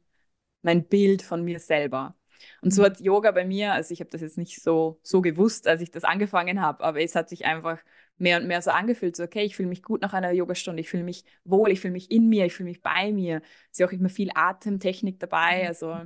[0.62, 2.16] mein Bild von mir selber.
[2.62, 2.86] Und so mhm.
[2.86, 5.90] hat Yoga bei mir, also ich habe das jetzt nicht so, so gewusst, als ich
[5.90, 7.78] das angefangen habe, aber es hat sich einfach
[8.16, 10.88] mehr und mehr so angefühlt, so okay, ich fühle mich gut nach einer Yogastunde, ich
[10.88, 13.42] fühle mich wohl, ich fühle mich in mir, ich fühle mich bei mir.
[13.66, 15.68] Es ist ja auch immer viel Atemtechnik dabei, mhm.
[15.68, 15.96] also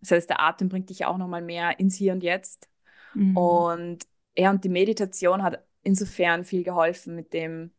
[0.00, 2.68] das heißt, der Atem bringt dich auch nochmal mehr ins Hier und Jetzt.
[3.14, 3.36] Mhm.
[3.36, 4.06] Und
[4.38, 7.72] ja, und die Meditation hat insofern viel geholfen mit dem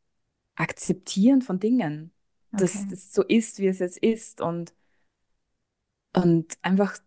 [0.56, 2.12] Akzeptieren von Dingen,
[2.52, 2.64] okay.
[2.64, 4.74] dass das so ist, wie es jetzt ist und,
[6.14, 6.98] und einfach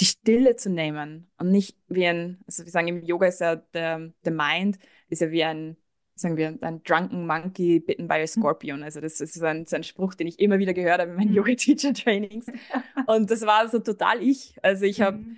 [0.00, 3.56] die Stille zu nehmen und nicht wie ein, also wir sagen im Yoga ist ja
[3.56, 5.76] der, der Mind, ist ja wie ein,
[6.14, 8.26] sagen wir, ein drunken monkey bitten by a hm.
[8.26, 8.82] scorpion.
[8.82, 11.28] Also das ist ein, so ein Spruch, den ich immer wieder gehört habe in meinen
[11.28, 11.36] hm.
[11.36, 12.46] Yoga-Teacher-Trainings.
[13.06, 14.54] Und das war so total ich.
[14.62, 15.36] Also ich habe mhm.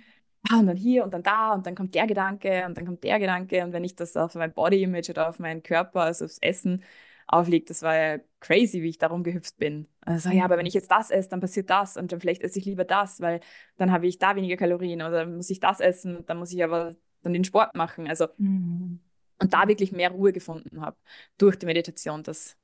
[0.49, 3.03] Ah, und dann hier und dann da und dann kommt der Gedanke und dann kommt
[3.03, 6.39] der Gedanke und wenn ich das auf mein Body-Image oder auf meinen Körper, also aufs
[6.39, 6.83] Essen
[7.31, 7.69] auflegt.
[7.69, 9.87] Das war ja crazy, wie ich darum gehüpft bin.
[10.01, 12.59] Also ja, aber wenn ich jetzt das esse, dann passiert das und dann vielleicht esse
[12.59, 13.39] ich lieber das, weil
[13.77, 16.95] dann habe ich da weniger Kalorien oder muss ich das essen, dann muss ich aber
[17.21, 18.07] dann den Sport machen.
[18.07, 18.99] Also mhm.
[19.39, 20.97] und da wirklich mehr Ruhe gefunden habe
[21.37, 22.57] durch die Meditation, das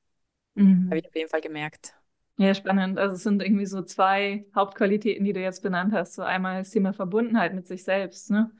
[0.54, 0.86] mhm.
[0.86, 1.94] habe ich auf jeden Fall gemerkt.
[2.40, 2.98] Ja, spannend.
[2.98, 6.14] Also es sind irgendwie so zwei Hauptqualitäten, die du jetzt benannt hast.
[6.14, 8.50] So einmal das Thema Verbundenheit mit sich selbst, ne?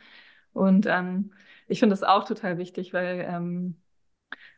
[0.53, 1.33] Und ähm,
[1.69, 3.77] ich finde das auch total wichtig, weil ähm,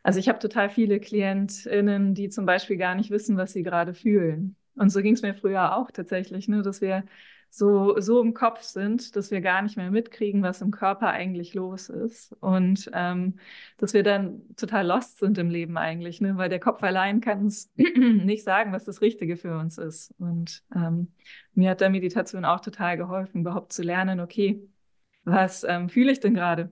[0.03, 3.93] also ich habe total viele KlientInnen, die zum Beispiel gar nicht wissen, was sie gerade
[3.95, 4.55] fühlen.
[4.75, 7.05] Und so ging es mir früher auch tatsächlich, ne, dass wir
[7.53, 11.53] so, so im Kopf sind, dass wir gar nicht mehr mitkriegen, was im Körper eigentlich
[11.53, 12.31] los ist.
[12.39, 13.39] Und ähm,
[13.77, 16.37] dass wir dann total lost sind im Leben eigentlich, ne?
[16.37, 20.15] weil der Kopf allein kann uns nicht sagen, was das Richtige für uns ist.
[20.17, 21.11] Und ähm,
[21.53, 24.65] mir hat da Meditation auch total geholfen, überhaupt zu lernen, okay,
[25.25, 26.71] was ähm, fühle ich denn gerade?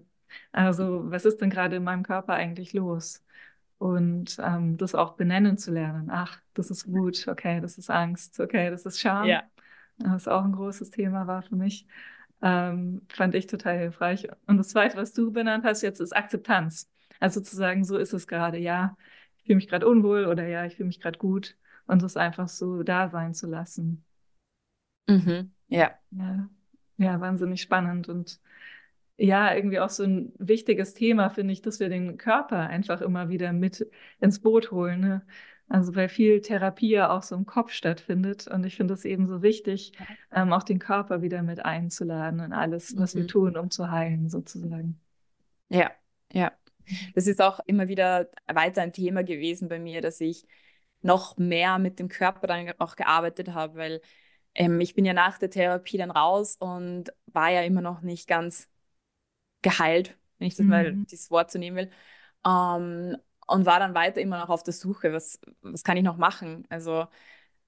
[0.54, 3.26] Also, was ist denn gerade in meinem Körper eigentlich los?
[3.80, 6.10] Und ähm, das auch benennen zu lernen.
[6.10, 9.26] Ach, das ist Wut, okay, das ist Angst, okay, das ist Scham.
[9.28, 9.44] Ja.
[10.00, 11.86] Was auch ein großes Thema war für mich.
[12.42, 14.28] Ähm, fand ich total hilfreich.
[14.48, 16.90] Und das Zweite, was du benannt hast jetzt, ist Akzeptanz.
[17.20, 18.96] Also zu sagen, so ist es gerade, ja,
[19.38, 22.48] ich fühle mich gerade unwohl oder ja, ich fühle mich gerade gut und es einfach
[22.48, 24.06] so da sein zu lassen.
[25.08, 25.52] Mhm.
[25.68, 25.92] Ja.
[26.12, 26.50] ja.
[26.98, 28.42] Ja, wahnsinnig spannend und
[29.16, 33.30] ja, irgendwie auch so ein wichtiges Thema, finde ich, dass wir den Körper einfach immer
[33.30, 33.86] wieder mit
[34.20, 35.02] ins Boot holen.
[35.02, 35.22] Ne?
[35.70, 38.48] Also weil viel Therapie ja auch so im Kopf stattfindet.
[38.48, 39.94] Und ich finde es eben so wichtig,
[40.34, 43.20] ähm, auch den Körper wieder mit einzuladen in alles, was mhm.
[43.20, 45.00] wir tun, um zu heilen, sozusagen.
[45.70, 45.92] Ja,
[46.34, 46.52] ja.
[47.14, 50.48] Das ist auch immer wieder weiter ein Thema gewesen bei mir, dass ich
[51.02, 54.02] noch mehr mit dem Körper dann auch gearbeitet habe, weil
[54.56, 58.28] ähm, ich bin ja nach der Therapie dann raus und war ja immer noch nicht
[58.28, 58.68] ganz
[59.62, 60.70] geheilt, wenn ich das mhm.
[60.70, 61.92] mal dieses Wort so nehmen will.
[62.44, 63.18] Ähm,
[63.50, 66.66] und war dann weiter immer noch auf der Suche, was, was kann ich noch machen?
[66.70, 67.08] Also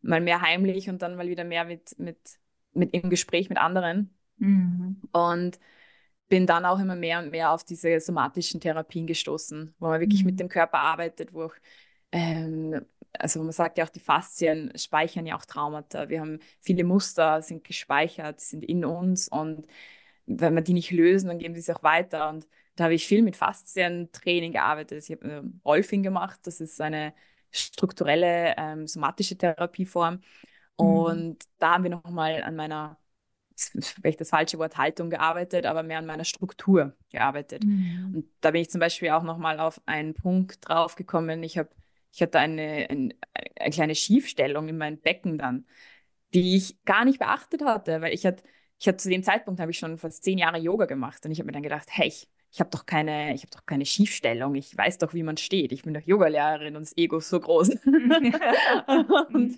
[0.01, 2.17] mal mehr heimlich und dann mal wieder mehr mit, mit,
[2.73, 4.15] mit im Gespräch mit anderen.
[4.37, 5.01] Mhm.
[5.11, 5.59] Und
[6.29, 10.21] bin dann auch immer mehr und mehr auf diese somatischen Therapien gestoßen, wo man wirklich
[10.21, 10.27] mhm.
[10.27, 11.55] mit dem Körper arbeitet, wo auch,
[12.11, 12.85] ähm,
[13.19, 16.07] also man sagt ja auch, die Faszien speichern ja auch Traumata.
[16.09, 19.67] Wir haben viele Muster, sind gespeichert, sind in uns und
[20.25, 22.29] wenn wir die nicht lösen, dann geben sie es auch weiter.
[22.29, 25.03] Und da habe ich viel mit Faszientraining gearbeitet.
[25.03, 27.13] Ich habe äh, Rolfing gemacht, das ist eine
[27.51, 30.15] strukturelle ähm, somatische Therapieform.
[30.15, 30.21] Mhm.
[30.75, 31.37] Und mhm.
[31.59, 32.97] da haben wir nochmal an meiner,
[33.55, 37.63] vielleicht das falsche Wort Haltung gearbeitet, aber mehr an meiner Struktur gearbeitet.
[37.63, 38.11] Mhm.
[38.15, 41.43] Und da bin ich zum Beispiel auch nochmal auf einen Punkt draufgekommen.
[41.43, 41.69] Ich habe
[42.13, 43.15] ich hatte eine, eine,
[43.57, 45.65] eine kleine Schiefstellung in meinem Becken dann,
[46.33, 48.43] die ich gar nicht beachtet hatte, weil ich hatte
[48.81, 51.37] ich hatte zu dem Zeitpunkt habe ich schon fast zehn Jahre Yoga gemacht und ich
[51.39, 54.55] habe mir dann gedacht, hey, ich, ich habe doch keine, ich habe doch keine Schiefstellung.
[54.55, 55.71] Ich weiß doch, wie man steht.
[55.71, 57.69] Ich bin doch Yogalehrerin und das Ego ist so groß.
[59.33, 59.57] und,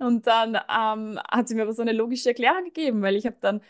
[0.00, 3.36] und, dann ähm, hat sie mir aber so eine logische Erklärung gegeben, weil ich habe
[3.40, 3.60] dann,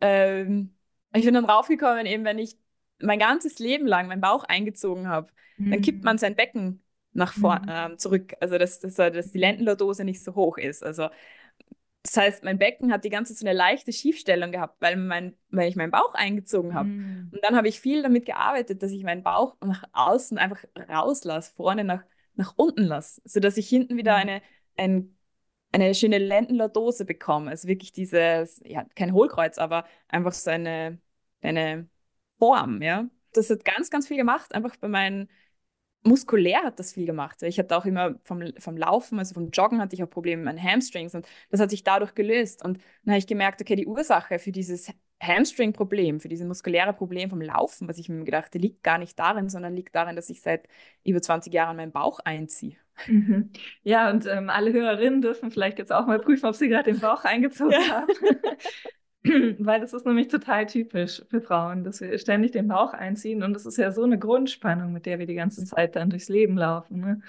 [0.00, 0.74] ähm,
[1.12, 2.56] ich bin dann raufgekommen, eben wenn ich
[3.00, 5.70] mein ganzes Leben lang meinen Bauch eingezogen habe, mhm.
[5.70, 6.82] dann kippt man sein Becken
[7.12, 7.92] nach vorne mhm.
[7.92, 8.32] ähm, zurück.
[8.40, 10.82] Also dass, dass, dass die Lendenlordose nicht so hoch ist.
[10.82, 11.10] Also
[12.02, 15.36] das heißt, mein Becken hat die ganze Zeit so eine leichte Schiefstellung gehabt, weil, mein,
[15.50, 16.88] weil ich meinen Bauch eingezogen habe.
[16.88, 17.30] Mm.
[17.32, 21.52] Und dann habe ich viel damit gearbeitet, dass ich meinen Bauch nach außen einfach rauslasse,
[21.54, 22.02] vorne nach,
[22.36, 24.20] nach unten lasse, sodass ich hinten wieder mm.
[24.20, 24.42] eine,
[24.76, 25.16] ein,
[25.72, 27.48] eine schöne Lendenlordose bekommen.
[27.48, 30.98] Also wirklich dieses, ja, kein Hohlkreuz, aber einfach so eine,
[31.42, 31.86] eine
[32.38, 33.08] Form, ja.
[33.32, 35.28] Das hat ganz, ganz viel gemacht, einfach bei meinen
[36.02, 37.42] muskulär hat das viel gemacht.
[37.42, 40.54] Ich hatte auch immer vom, vom Laufen, also vom Joggen hatte ich auch Probleme mit
[40.54, 42.64] meinen Hamstrings und das hat sich dadurch gelöst.
[42.64, 47.28] Und dann habe ich gemerkt, okay, die Ursache für dieses Hamstring-Problem, für dieses muskuläre Problem
[47.28, 50.30] vom Laufen, was ich mir gedacht habe, liegt gar nicht darin, sondern liegt darin, dass
[50.30, 50.66] ich seit
[51.04, 52.76] über 20 Jahren meinen Bauch einziehe.
[53.06, 53.50] Mhm.
[53.82, 57.00] Ja, und ähm, alle Hörerinnen dürfen vielleicht jetzt auch mal prüfen, ob sie gerade den
[57.00, 57.88] Bauch eingezogen ja.
[57.88, 58.08] haben.
[59.58, 63.52] Weil das ist nämlich total typisch für Frauen, dass wir ständig den Bauch einziehen und
[63.52, 66.56] das ist ja so eine Grundspannung, mit der wir die ganze Zeit dann durchs Leben
[66.56, 67.00] laufen.
[67.00, 67.20] Ne?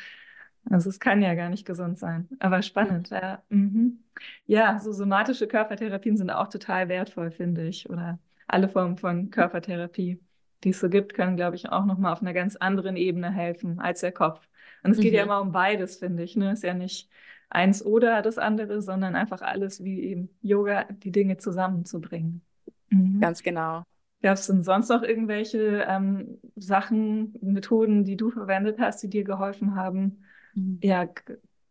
[0.69, 2.29] Also es kann ja gar nicht gesund sein.
[2.39, 3.43] Aber spannend, ja.
[3.49, 4.03] Mhm.
[4.45, 7.89] Ja, so somatische Körpertherapien sind auch total wertvoll, finde ich.
[7.89, 10.19] Oder alle Formen von Körpertherapie,
[10.63, 13.79] die es so gibt, können, glaube ich, auch nochmal auf einer ganz anderen Ebene helfen
[13.79, 14.47] als der Kopf.
[14.83, 15.17] Und es geht mhm.
[15.17, 16.35] ja immer um beides, finde ich.
[16.35, 16.53] Ne?
[16.53, 17.09] Ist ja nicht
[17.51, 22.41] eins oder das andere, sondern einfach alles wie eben Yoga, die Dinge zusammenzubringen.
[22.89, 23.19] Mhm.
[23.19, 23.83] Ganz genau.
[24.21, 29.23] Gab es denn sonst noch irgendwelche ähm, Sachen, Methoden, die du verwendet hast, die dir
[29.23, 30.79] geholfen haben, mhm.
[30.81, 31.07] ja,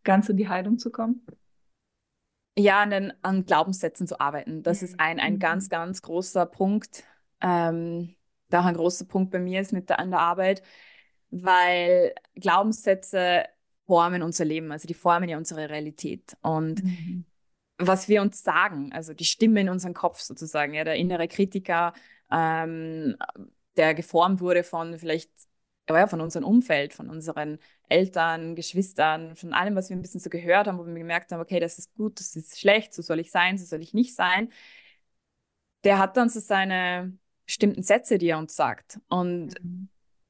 [0.03, 1.25] ganz in die Heilung zu kommen?
[2.57, 4.63] Ja, an, den, an Glaubenssätzen zu arbeiten.
[4.63, 4.87] Das mhm.
[4.87, 5.39] ist ein, ein mhm.
[5.39, 7.05] ganz, ganz großer Punkt.
[7.39, 8.15] Ähm,
[8.49, 10.61] da auch ein großer Punkt bei mir ist mit der, an der Arbeit,
[11.29, 13.45] weil Glaubenssätze
[13.91, 16.37] formen unser Leben, also die formen ja unsere Realität.
[16.41, 17.25] Und mhm.
[17.77, 21.91] was wir uns sagen, also die Stimme in unserem Kopf sozusagen, ja, der innere Kritiker,
[22.31, 23.17] ähm,
[23.75, 25.29] der geformt wurde von vielleicht
[25.89, 30.29] ja, von unserem Umfeld, von unseren Eltern, Geschwistern, von allem, was wir ein bisschen so
[30.29, 33.19] gehört haben, wo wir gemerkt haben, okay, das ist gut, das ist schlecht, so soll
[33.19, 34.53] ich sein, so soll ich nicht sein.
[35.83, 39.01] Der hat dann so seine bestimmten Sätze, die er uns sagt.
[39.09, 39.89] Und mhm.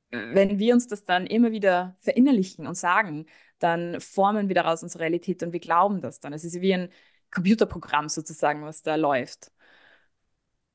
[0.09, 3.27] wenn wir uns das dann immer wieder verinnerlichen und sagen,
[3.63, 6.33] dann formen wir daraus unsere Realität und wir glauben das dann.
[6.33, 6.89] Es ist wie ein
[7.31, 9.51] Computerprogramm sozusagen, was da läuft.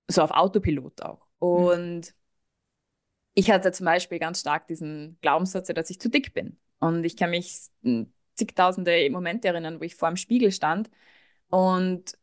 [0.08, 1.26] So auf Autopilot auch.
[1.40, 1.48] Mhm.
[1.48, 2.14] Und mhm.
[3.34, 6.58] ich hatte zum Beispiel ganz stark diesen Glaubenssatz, dass ich zu dick bin.
[6.78, 7.70] Und ich kann mich
[8.34, 10.90] zigtausende Momente erinnern, wo ich vor dem Spiegel stand
[11.48, 12.18] und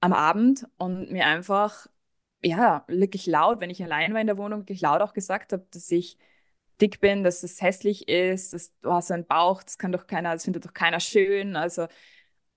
[0.00, 1.88] am Abend und mir einfach,
[2.42, 5.66] ja, wirklich laut, wenn ich allein war in der Wohnung, wirklich laut auch gesagt habe,
[5.70, 6.18] dass ich
[6.80, 10.32] dick bin, dass es hässlich ist, dass du hast einen Bauch, das kann doch keiner,
[10.32, 11.56] das findet doch keiner schön.
[11.56, 11.86] Also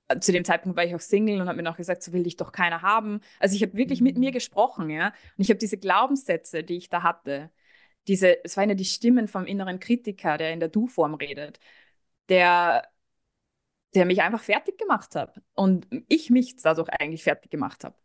[0.10, 2.24] äh, zu dem Zeitpunkt war ich auch Single und habe mir noch gesagt, so will
[2.24, 3.22] dich doch keiner haben.
[3.40, 4.34] Also ich habe wirklich mit mir mhm.
[4.36, 5.08] gesprochen, ja.
[5.38, 7.52] Und ich habe diese Glaubenssätze, die ich da hatte,
[8.08, 11.60] diese, es waren ja die Stimmen vom inneren Kritiker, der in der Du-Form redet,
[12.30, 12.88] der,
[13.96, 17.96] der mich einfach fertig gemacht hat und ich mich dadurch eigentlich fertig gemacht habe.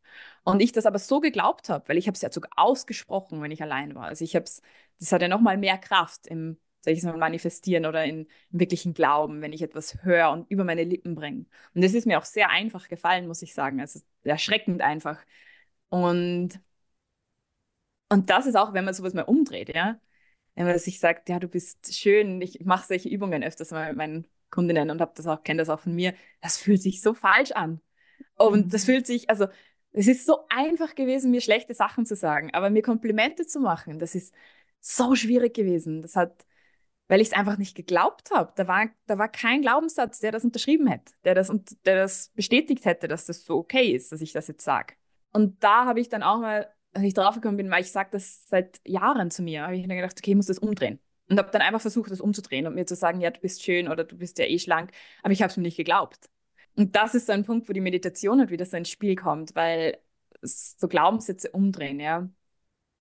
[0.45, 3.51] Und ich das aber so geglaubt habe, weil ich habe es ja sogar ausgesprochen, wenn
[3.51, 4.05] ich allein war.
[4.07, 4.63] Also ich habe es,
[4.99, 8.95] das hat ja nochmal mehr Kraft im, sag ich mal, Manifestieren oder in, im wirklichen
[8.95, 11.47] Glauben, wenn ich etwas höre und über meine Lippen bringe.
[11.75, 13.81] Und das ist mir auch sehr einfach gefallen, muss ich sagen.
[13.81, 15.19] Also erschreckend einfach.
[15.91, 16.61] Und
[18.09, 20.01] und das ist auch, wenn man sowas mal umdreht, ja.
[20.55, 23.97] Wenn man sich sagt, ja, du bist schön, ich mache solche Übungen öfters mal mit
[23.99, 27.15] meinen Kundinnen und habe das auch, kenne das auch von mir, das fühlt sich so
[27.15, 27.81] falsch an.
[28.37, 28.93] Und das mhm.
[28.93, 29.47] fühlt sich, also
[29.93, 33.99] es ist so einfach gewesen, mir schlechte Sachen zu sagen, aber mir Komplimente zu machen,
[33.99, 34.35] das ist
[34.81, 36.03] so schwierig gewesen.
[36.03, 36.47] Das hat,
[37.09, 38.53] weil ich es einfach nicht geglaubt habe.
[38.57, 41.53] Da war, da war kein Glaubenssatz, der das unterschrieben hätte, der das,
[41.85, 44.95] der das bestätigt hätte, dass das so okay ist, dass ich das jetzt sage.
[45.33, 48.49] Und da habe ich dann auch mal als ich draufgekommen bin, weil ich sage das
[48.49, 50.99] seit Jahren zu mir, habe ich dann gedacht, okay, ich muss das umdrehen.
[51.29, 53.89] Und habe dann einfach versucht, das umzudrehen und mir zu sagen, ja, du bist schön
[53.89, 54.93] oder du bist ja eh schlank.
[55.23, 56.31] Aber ich habe es mir nicht geglaubt.
[56.77, 59.55] Und das ist so ein Punkt, wo die Meditation halt wieder so ins Spiel kommt,
[59.57, 59.99] weil
[60.43, 62.29] so Glaubenssätze umdrehen, ja,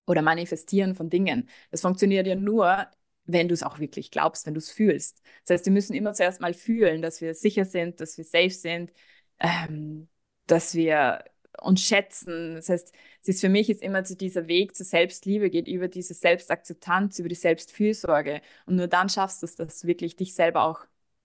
[0.06, 1.48] oder manifestieren von Dingen.
[1.70, 2.86] Das funktioniert ja nur,
[3.24, 5.22] wenn du es auch wirklich glaubst, wenn du es fühlst.
[5.44, 8.50] Das heißt, wir müssen immer zuerst mal fühlen, dass wir sicher sind, dass wir safe
[8.50, 8.92] sind,
[9.40, 10.08] ähm,
[10.46, 11.24] dass wir
[11.60, 12.54] und schätzen.
[12.56, 15.88] Das heißt, es ist für mich jetzt immer so dieser Weg zur Selbstliebe geht über
[15.88, 18.40] diese Selbstakzeptanz, über die Selbstfürsorge.
[18.66, 20.80] Und nur dann schaffst du es, dass du wirklich dich selber auch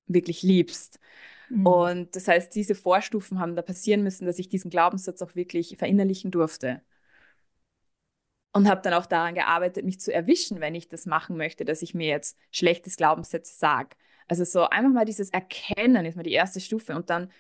[0.08, 1.00] wirklich liebst.
[1.50, 1.66] Mhm.
[1.68, 5.78] Und das heißt, diese Vorstufen haben da passieren müssen, dass ich diesen Glaubenssatz auch wirklich
[5.78, 6.82] verinnerlichen durfte.
[8.54, 11.82] Und habe dann auch daran gearbeitet, mich zu erwischen, wenn ich das machen möchte, dass
[11.82, 13.96] ich mir jetzt schlechtes Glaubenssätze sage.
[14.28, 17.32] Also so einfach mal dieses Erkennen ist mal die erste Stufe und dann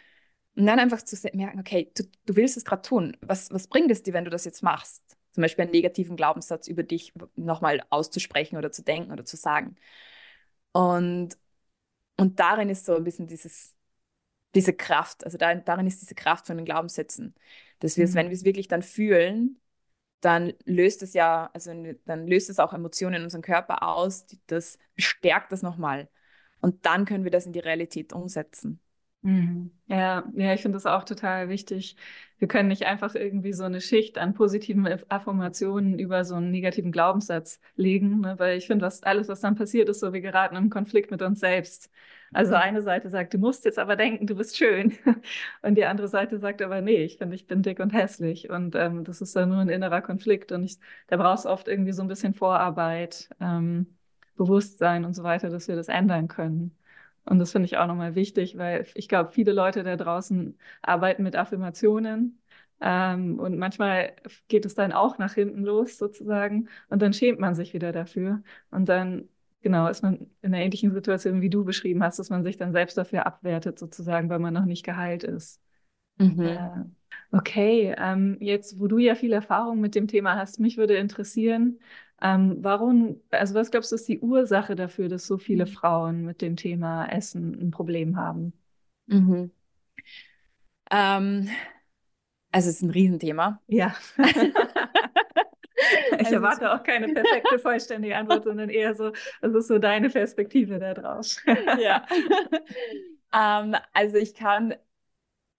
[0.56, 3.18] und dann einfach zu merken, okay, du, du willst es gerade tun.
[3.22, 5.18] Was, was bringt es dir, wenn du das jetzt machst?
[5.32, 9.78] Zum Beispiel einen negativen Glaubenssatz über dich nochmal auszusprechen oder zu denken oder zu sagen.
[10.74, 11.38] Und,
[12.18, 13.76] und darin ist so ein bisschen dieses,
[14.56, 17.36] diese Kraft, also da, darin ist diese Kraft von den Glaubenssätzen.
[17.80, 18.16] Dass wir es, mhm.
[18.16, 19.62] wenn wir es wirklich dann fühlen,
[20.22, 21.72] dann löst es ja, also
[22.06, 26.10] dann löst es auch Emotionen in unserem Körper aus, das bestärkt das nochmal.
[26.62, 28.80] Und dann können wir das in die Realität umsetzen.
[29.24, 29.72] Mhm.
[29.88, 31.96] Ja, ja, ich finde das auch total wichtig.
[32.40, 36.92] Wir können nicht einfach irgendwie so eine Schicht an positiven Affirmationen über so einen negativen
[36.92, 38.40] Glaubenssatz legen, ne?
[38.40, 41.22] weil ich finde, was alles, was dann passiert, ist so, wir geraten in Konflikt mit
[41.22, 41.92] uns selbst.
[42.34, 44.98] Also eine Seite sagt, du musst jetzt aber denken, du bist schön.
[45.62, 48.50] Und die andere Seite sagt aber, nee, ich finde, ich bin dick und hässlich.
[48.50, 50.52] Und ähm, das ist dann nur ein innerer Konflikt.
[50.54, 53.98] Und ich, da brauchst du oft irgendwie so ein bisschen Vorarbeit, ähm,
[54.38, 56.76] Bewusstsein und so weiter, dass wir das ändern können.
[57.26, 61.24] Und das finde ich auch nochmal wichtig, weil ich glaube, viele Leute da draußen arbeiten
[61.24, 62.42] mit Affirmationen.
[62.80, 64.16] Ähm, und manchmal
[64.48, 66.68] geht es dann auch nach hinten los, sozusagen.
[66.90, 68.42] Und dann schämt man sich wieder dafür.
[68.72, 69.30] Und dann,
[69.62, 72.72] genau, ist man in einer ähnlichen Situation, wie du beschrieben hast, dass man sich dann
[72.72, 75.62] selbst dafür abwertet, sozusagen, weil man noch nicht geheilt ist.
[76.18, 76.40] Mhm.
[76.42, 80.96] Äh, okay, ähm, jetzt, wo du ja viel Erfahrung mit dem Thema hast, mich würde
[80.96, 81.80] interessieren,
[82.22, 85.70] ähm, warum, also was glaubst du, ist die Ursache dafür, dass so viele mhm.
[85.70, 88.54] Frauen mit dem Thema Essen ein Problem haben?
[89.08, 89.52] Mhm.
[90.92, 91.50] Ähm,
[92.52, 93.60] also es ist ein Riesenthema.
[93.68, 93.96] Ja.
[94.18, 94.56] ich
[96.20, 100.78] also erwarte auch keine perfekte, vollständige Antwort, sondern eher so, was ist so deine Perspektive
[100.78, 101.42] da draus?
[101.80, 102.06] ja.
[103.34, 104.76] ähm, also ich kann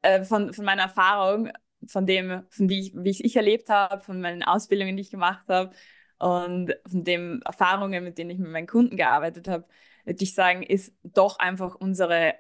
[0.03, 1.51] äh, von, von meiner Erfahrung,
[1.87, 5.11] von dem, von wie ich, wie ich, ich erlebt habe, von meinen Ausbildungen, die ich
[5.11, 5.75] gemacht habe,
[6.23, 9.67] und von den Erfahrungen, mit denen ich mit meinen Kunden gearbeitet habe,
[10.05, 12.35] würde ich sagen, ist doch einfach unsere,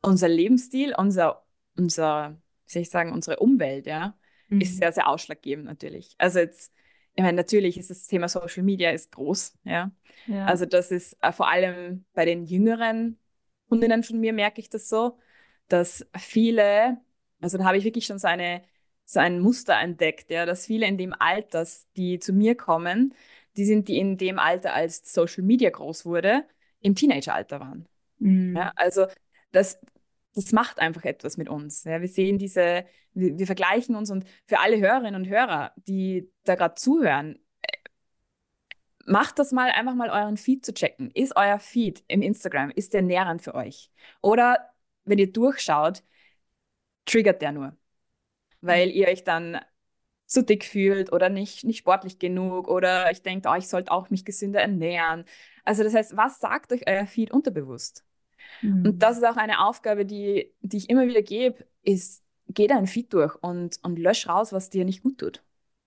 [0.00, 1.44] unser Lebensstil, unser,
[1.76, 4.16] unser, wie soll ich sagen, unsere Umwelt, ja,
[4.48, 4.62] mhm.
[4.62, 6.14] ist sehr, sehr ausschlaggebend natürlich.
[6.16, 6.72] Also jetzt,
[7.14, 9.90] ich meine, natürlich ist das Thema Social Media ist groß, ja.
[10.26, 10.46] ja.
[10.46, 13.18] Also das ist äh, vor allem bei den jüngeren
[13.68, 15.18] Kundinnen von mir merke ich das so,
[15.68, 16.96] dass viele,
[17.42, 18.62] also da habe ich wirklich schon so eine
[19.12, 23.14] so ein Muster entdeckt, ja, dass viele in dem Alter, die zu mir kommen,
[23.58, 26.44] die sind, die in dem Alter, als Social Media groß wurde,
[26.80, 27.86] im Teenageralter waren.
[28.18, 28.56] Mhm.
[28.56, 29.06] Ja, also
[29.50, 29.78] das,
[30.34, 31.84] das macht einfach etwas mit uns.
[31.84, 32.00] Ja.
[32.00, 36.54] Wir sehen diese, wir, wir, vergleichen uns und für alle Hörerinnen und Hörer, die da
[36.54, 37.76] gerade zuhören, äh,
[39.04, 41.10] macht das mal einfach mal euren Feed zu checken.
[41.10, 43.90] Ist euer Feed im Instagram, ist der nährend für euch?
[44.22, 44.70] Oder
[45.04, 46.02] wenn ihr durchschaut,
[47.04, 47.76] triggert der nur
[48.62, 49.60] weil ihr euch dann
[50.26, 54.08] zu dick fühlt oder nicht, nicht sportlich genug oder ich denke, oh, ich sollte auch
[54.08, 55.24] mich gesünder ernähren.
[55.64, 58.04] Also das heißt, was sagt euch euer Feed unterbewusst?
[58.62, 58.86] Mhm.
[58.86, 62.86] Und das ist auch eine Aufgabe, die, die ich immer wieder gebe, ist, geh dein
[62.86, 65.42] Feed durch und, und lösch raus, was dir nicht gut tut.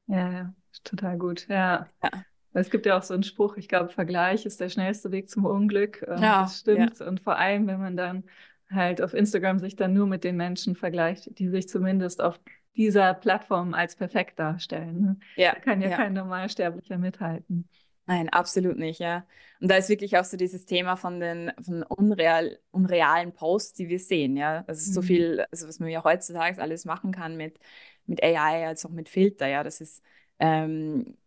[0.07, 1.47] Ja, ja, total gut.
[1.47, 1.89] Ja.
[2.03, 2.11] ja.
[2.53, 5.45] Es gibt ja auch so einen Spruch, ich glaube, Vergleich ist der schnellste Weg zum
[5.45, 6.05] Unglück.
[6.07, 6.99] Ja, das stimmt.
[6.99, 7.07] Ja.
[7.07, 8.23] Und vor allem, wenn man dann
[8.69, 12.39] halt auf Instagram sich dann nur mit den Menschen vergleicht, die sich zumindest auf
[12.77, 15.01] dieser Plattform als perfekt darstellen.
[15.01, 15.17] Ne?
[15.35, 17.67] Ja, da kann ja, ja kein Normalsterblicher mithalten.
[18.07, 19.25] Nein, absolut nicht, ja.
[19.59, 23.89] Und da ist wirklich auch so dieses Thema von den von unreal, unrealen Posts, die
[23.89, 24.63] wir sehen, ja.
[24.67, 24.93] Also mhm.
[24.93, 27.59] so viel, also was man ja heutzutage alles machen kann mit,
[28.05, 30.03] mit AI, als auch mit Filter, ja, das ist
[30.39, 31.17] ähm,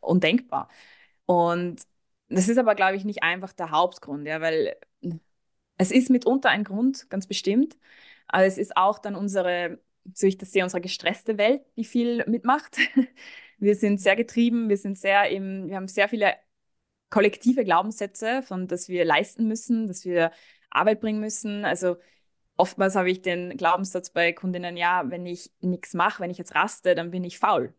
[0.00, 0.68] undenkbar.
[1.26, 1.82] Und
[2.28, 4.76] das ist aber, glaube ich, nicht einfach der Hauptgrund, ja, weil
[5.76, 7.76] es ist mitunter ein Grund, ganz bestimmt,
[8.28, 9.78] aber es ist auch dann unsere
[10.14, 12.76] so ich das sehe, unsere gestresste Welt, die viel mitmacht.
[13.58, 16.34] Wir sind sehr getrieben, wir sind sehr im, wir haben sehr viele
[17.10, 20.30] kollektive Glaubenssätze, von dass wir leisten müssen, dass wir
[20.70, 21.64] Arbeit bringen müssen.
[21.64, 21.96] Also
[22.56, 26.54] oftmals habe ich den Glaubenssatz bei Kundinnen, ja, wenn ich nichts mache, wenn ich jetzt
[26.54, 27.74] raste, dann bin ich faul.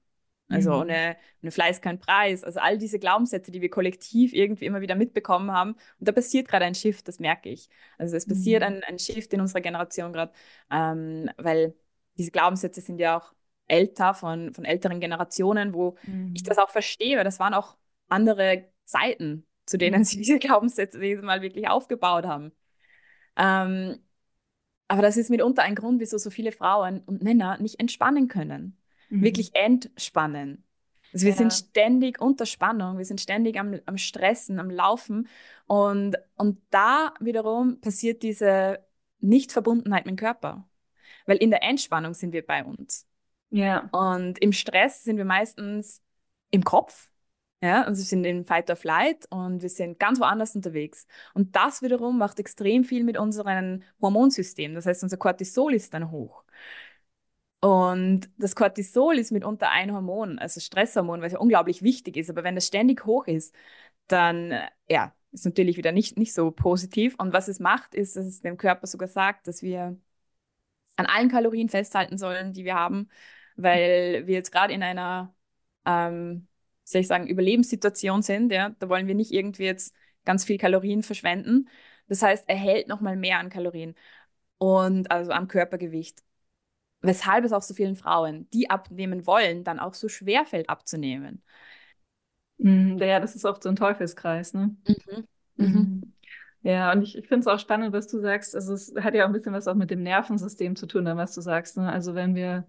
[0.50, 0.82] Also mhm.
[0.82, 2.44] ohne, ohne Fleiß kein Preis.
[2.44, 5.74] Also all diese Glaubenssätze, die wir kollektiv irgendwie immer wieder mitbekommen haben.
[6.00, 7.70] Und da passiert gerade ein Shift, das merke ich.
[8.00, 8.68] Also es passiert mhm.
[8.68, 10.34] ein, ein Shift in unserer Generation gerade,
[10.72, 11.76] ähm, weil
[12.20, 13.34] diese Glaubenssätze sind ja auch
[13.68, 16.34] älter, von, von älteren Generationen, wo mhm.
[16.36, 17.78] ich das auch verstehe, weil das waren auch
[18.10, 22.52] andere Zeiten, zu denen sie diese Glaubenssätze dieses Mal wirklich aufgebaut haben.
[23.38, 24.00] Ähm,
[24.88, 28.78] aber das ist mitunter ein Grund, wieso so viele Frauen und Männer nicht entspannen können.
[29.10, 29.24] Mhm.
[29.24, 30.66] Wirklich entspannen.
[31.14, 31.38] Also wir ja.
[31.38, 35.28] sind ständig unter Spannung, wir sind ständig am, am Stressen, am Laufen.
[35.68, 38.80] Und, und da wiederum passiert diese
[39.20, 40.69] Nichtverbundenheit mit dem Körper.
[41.30, 43.06] Weil in der Entspannung sind wir bei uns.
[43.52, 43.88] Ja.
[43.92, 46.02] Und im Stress sind wir meistens
[46.50, 47.12] im Kopf.
[47.62, 51.06] Ja, also wir sind in Fight or Flight und wir sind ganz woanders unterwegs.
[51.36, 54.74] Und das wiederum macht extrem viel mit unserem Hormonsystem.
[54.74, 56.44] Das heißt, unser Cortisol ist dann hoch.
[57.62, 62.32] Und das Cortisol ist mitunter ein Hormon, also Stresshormon, was ja unglaublich wichtig ist.
[62.32, 63.54] Aber wenn das ständig hoch ist,
[64.08, 64.54] dann,
[64.90, 67.14] ja, ist natürlich wieder nicht, nicht so positiv.
[67.20, 69.96] Und was es macht, ist, dass es dem Körper sogar sagt, dass wir
[71.00, 73.10] an allen Kalorien festhalten sollen, die wir haben,
[73.56, 75.34] weil wir jetzt gerade in einer,
[75.86, 76.48] ähm,
[76.84, 78.52] soll ich sagen, Überlebenssituation sind.
[78.52, 78.70] Ja?
[78.80, 79.94] Da wollen wir nicht irgendwie jetzt
[80.26, 81.70] ganz viel Kalorien verschwenden.
[82.08, 83.96] Das heißt, er hält nochmal mehr an Kalorien.
[84.58, 86.24] und also am Körpergewicht.
[87.02, 91.44] Weshalb es auch so vielen Frauen, die abnehmen wollen, dann auch so schwer fällt abzunehmen.
[92.58, 94.76] Mhm, ja, das ist oft so ein Teufelskreis, ne?
[94.86, 95.28] Mhm.
[95.56, 96.09] Mhm.
[96.62, 98.54] Ja, und ich, ich finde es auch spannend, was du sagst.
[98.56, 101.34] Also es hat ja auch ein bisschen was auch mit dem Nervensystem zu tun, was
[101.34, 101.78] du sagst.
[101.78, 101.90] Ne?
[101.92, 102.68] Also wenn wir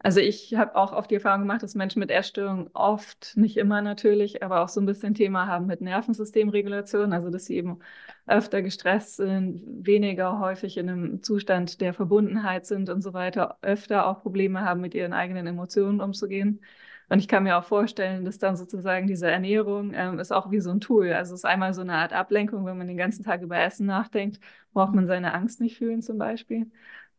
[0.00, 3.82] also ich habe auch oft die Erfahrung gemacht, dass Menschen mit Essstörungen oft, nicht immer
[3.82, 7.80] natürlich, aber auch so ein bisschen Thema haben mit Nervensystemregulation, also dass sie eben
[8.26, 14.06] öfter gestresst sind, weniger häufig in einem Zustand der Verbundenheit sind und so weiter, öfter
[14.06, 16.60] auch Probleme haben, mit ihren eigenen Emotionen umzugehen.
[17.08, 20.60] Und ich kann mir auch vorstellen, dass dann sozusagen diese Ernährung ähm, ist auch wie
[20.60, 21.12] so ein Tool.
[21.12, 23.86] Also es ist einmal so eine Art Ablenkung, wenn man den ganzen Tag über Essen
[23.86, 24.40] nachdenkt,
[24.72, 26.70] braucht man seine Angst nicht fühlen zum Beispiel.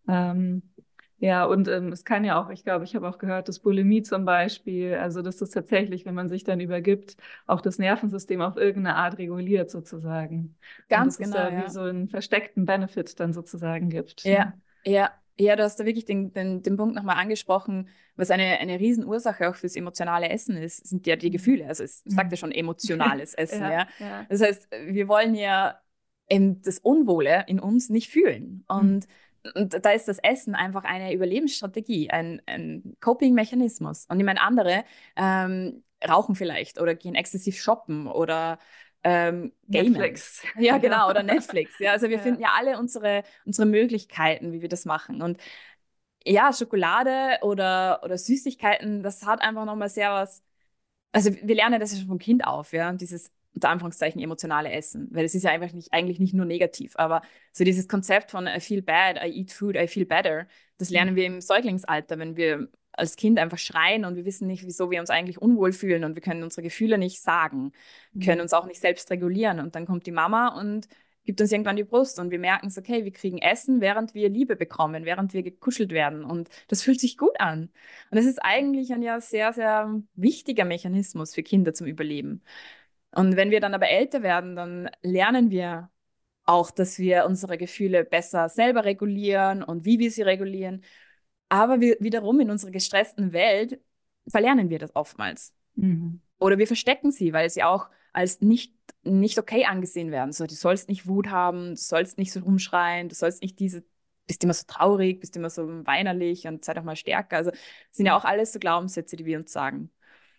[0.07, 0.63] Ähm,
[1.17, 4.01] ja, und ähm, es kann ja auch, ich glaube, ich habe auch gehört, dass Bulimie
[4.01, 7.15] zum Beispiel, also dass das tatsächlich, wenn man sich dann übergibt,
[7.47, 10.57] auch das Nervensystem auf irgendeine Art reguliert sozusagen.
[10.89, 11.37] Ganz und genau.
[11.37, 11.65] Es da ja.
[11.65, 14.23] wie so einen versteckten Benefit dann sozusagen gibt.
[14.23, 15.09] Ja, ja.
[15.37, 19.49] Ja, du hast da wirklich den, den, den Punkt nochmal angesprochen, was eine, eine Riesenursache
[19.49, 21.33] auch fürs emotionale Essen ist, sind ja die mhm.
[21.33, 21.67] Gefühle.
[21.67, 22.11] Also es mhm.
[22.11, 23.87] sagt ja schon emotionales Essen, ja, ja.
[23.99, 25.79] ja, Das heißt, wir wollen ja
[26.29, 28.63] das Unwohle in uns nicht fühlen.
[28.67, 29.11] Und mhm
[29.53, 34.05] und da ist das Essen einfach eine Überlebensstrategie, ein, ein Coping-Mechanismus.
[34.09, 34.83] Und ich meine, andere
[35.15, 38.59] ähm, rauchen vielleicht oder gehen exzessiv shoppen oder
[39.05, 40.41] ähm, Netflix.
[40.59, 41.77] Ja, genau, oder Netflix.
[41.79, 42.23] Ja, also wir ja.
[42.23, 45.21] finden ja alle unsere, unsere Möglichkeiten, wie wir das machen.
[45.21, 45.39] Und
[46.25, 50.43] ja, Schokolade oder, oder Süßigkeiten, das hat einfach nochmal sehr was.
[51.11, 55.07] Also wir lernen das ja schon vom Kind auf, ja, dieses unter Anführungszeichen emotionale Essen,
[55.11, 57.21] weil es ist ja einfach nicht, eigentlich nicht nur negativ, aber
[57.53, 60.47] so dieses Konzept von I feel bad, I eat food, I feel better,
[60.77, 61.15] das lernen mhm.
[61.15, 64.99] wir im Säuglingsalter, wenn wir als Kind einfach schreien und wir wissen nicht, wieso wir
[64.99, 67.71] uns eigentlich unwohl fühlen und wir können unsere Gefühle nicht sagen,
[68.13, 68.43] wir können mhm.
[68.43, 70.87] uns auch nicht selbst regulieren und dann kommt die Mama und
[71.25, 74.29] gibt uns irgendwann die Brust und wir merken es, okay, wir kriegen Essen, während wir
[74.29, 77.71] Liebe bekommen, während wir gekuschelt werden und das fühlt sich gut an.
[78.11, 82.43] Und das ist eigentlich ein ja sehr, sehr wichtiger Mechanismus für Kinder zum Überleben.
[83.11, 85.89] Und wenn wir dann aber älter werden, dann lernen wir
[86.45, 90.83] auch, dass wir unsere Gefühle besser selber regulieren und wie wir sie regulieren.
[91.49, 93.79] Aber wir, wiederum in unserer gestressten Welt
[94.27, 95.53] verlernen wir das oftmals.
[95.75, 96.21] Mhm.
[96.39, 98.73] Oder wir verstecken sie, weil sie auch als nicht,
[99.03, 100.31] nicht okay angesehen werden.
[100.31, 103.83] So, du sollst nicht Wut haben, du sollst nicht so rumschreien, du sollst nicht diese,
[104.25, 107.37] bist immer so traurig, bist immer so weinerlich und sei doch mal stärker.
[107.37, 107.51] Also
[107.91, 109.91] sind ja auch alles so Glaubenssätze, die wir uns sagen.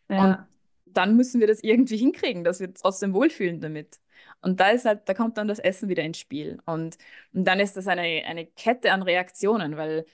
[0.08, 0.24] Ja.
[0.24, 0.38] Und
[0.86, 4.00] dann müssen wir das irgendwie hinkriegen, dass wir trotzdem wohlfühlen damit.
[4.40, 6.58] Und da ist halt, da kommt dann das Essen wieder ins Spiel.
[6.64, 6.96] Und,
[7.32, 10.06] und dann ist das eine, eine Kette an Reaktionen, weil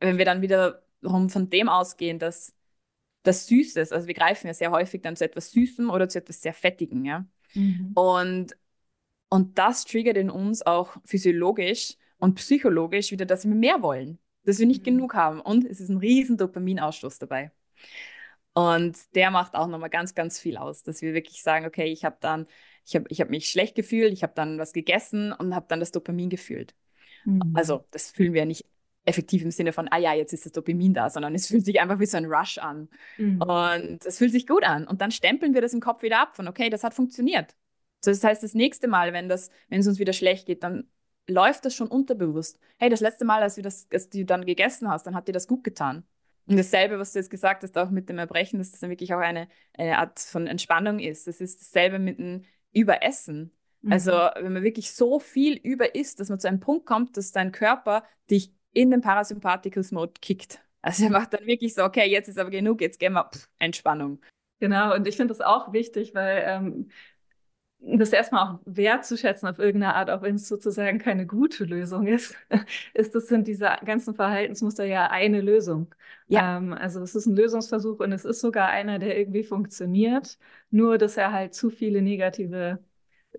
[0.00, 2.54] wenn wir dann wiederum von dem ausgehen, dass
[3.22, 6.40] das Süßes, also wir greifen ja sehr häufig dann zu etwas Süßem oder zu etwas
[6.40, 7.26] sehr Fettigem, ja.
[7.54, 7.92] Mhm.
[7.94, 8.56] Und,
[9.28, 14.58] und das triggert in uns auch physiologisch und psychologisch wieder, dass wir mehr wollen, dass
[14.58, 14.96] wir nicht mhm.
[14.96, 15.40] genug haben.
[15.40, 17.50] Und es ist ein riesen Dopaminausstoß dabei.
[18.52, 22.04] Und der macht auch nochmal ganz, ganz viel aus, dass wir wirklich sagen, okay, ich
[22.04, 22.46] habe dann,
[22.84, 25.80] ich habe ich hab mich schlecht gefühlt, ich habe dann was gegessen und habe dann
[25.80, 26.74] das Dopamin gefühlt.
[27.24, 27.52] Mhm.
[27.54, 28.66] Also das fühlen wir nicht
[29.04, 31.80] effektiv im Sinne von, ah ja, jetzt ist das Dopamin da, sondern es fühlt sich
[31.80, 32.88] einfach wie so ein Rush an.
[33.18, 33.42] Mhm.
[33.42, 34.86] Und es fühlt sich gut an.
[34.86, 37.56] Und dann stempeln wir das im Kopf wieder ab von, okay, das hat funktioniert.
[38.04, 40.88] So, das heißt, das nächste Mal, wenn, das, wenn es uns wieder schlecht geht, dann
[41.26, 42.58] läuft das schon unterbewusst.
[42.78, 45.32] Hey, das letzte Mal, als, wir das, als du dann gegessen hast, dann hat dir
[45.32, 46.04] das gut getan.
[46.46, 49.14] Und dasselbe, was du jetzt gesagt hast, auch mit dem Erbrechen, dass das dann wirklich
[49.14, 51.26] auch eine, eine Art von Entspannung ist.
[51.26, 52.42] Das ist dasselbe mit dem
[52.72, 53.52] Überessen.
[53.82, 53.92] Mhm.
[53.92, 57.32] Also, wenn man wirklich so viel über isst, dass man zu einem Punkt kommt, dass
[57.32, 60.60] dein Körper dich in den Parasympathikus-Mode kickt.
[60.82, 63.48] Also er macht dann wirklich so, okay, jetzt ist aber genug, jetzt gehen wir, pff,
[63.58, 64.20] Entspannung.
[64.60, 66.90] Genau, und ich finde das auch wichtig, weil ähm,
[67.80, 72.36] das erstmal auch wertzuschätzen auf irgendeine Art, auch wenn es sozusagen keine gute Lösung ist,
[72.94, 75.94] ist das sind diese ganzen Verhaltensmuster ja eine Lösung.
[76.28, 76.58] Ja.
[76.58, 80.38] Ähm, also es ist ein Lösungsversuch und es ist sogar einer, der irgendwie funktioniert,
[80.70, 82.78] nur dass er halt zu viele negative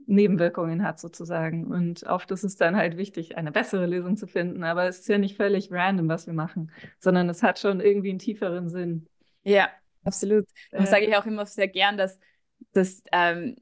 [0.05, 1.67] Nebenwirkungen hat sozusagen.
[1.67, 4.63] Und oft ist es dann halt wichtig, eine bessere Lösung zu finden.
[4.63, 8.09] Aber es ist ja nicht völlig random, was wir machen, sondern es hat schon irgendwie
[8.09, 9.07] einen tieferen Sinn.
[9.43, 9.69] Ja,
[10.03, 10.45] absolut.
[10.71, 12.19] Das äh, sage ich auch immer sehr gern, dass,
[12.73, 13.55] dass ähm,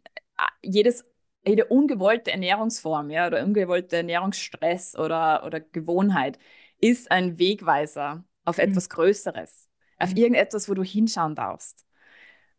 [0.62, 1.06] jedes,
[1.46, 6.38] jede ungewollte Ernährungsform ja, oder ungewollte Ernährungsstress oder, oder Gewohnheit
[6.80, 8.64] ist ein Wegweiser auf mhm.
[8.64, 10.18] etwas Größeres, auf mhm.
[10.18, 11.86] irgendetwas, wo du hinschauen darfst.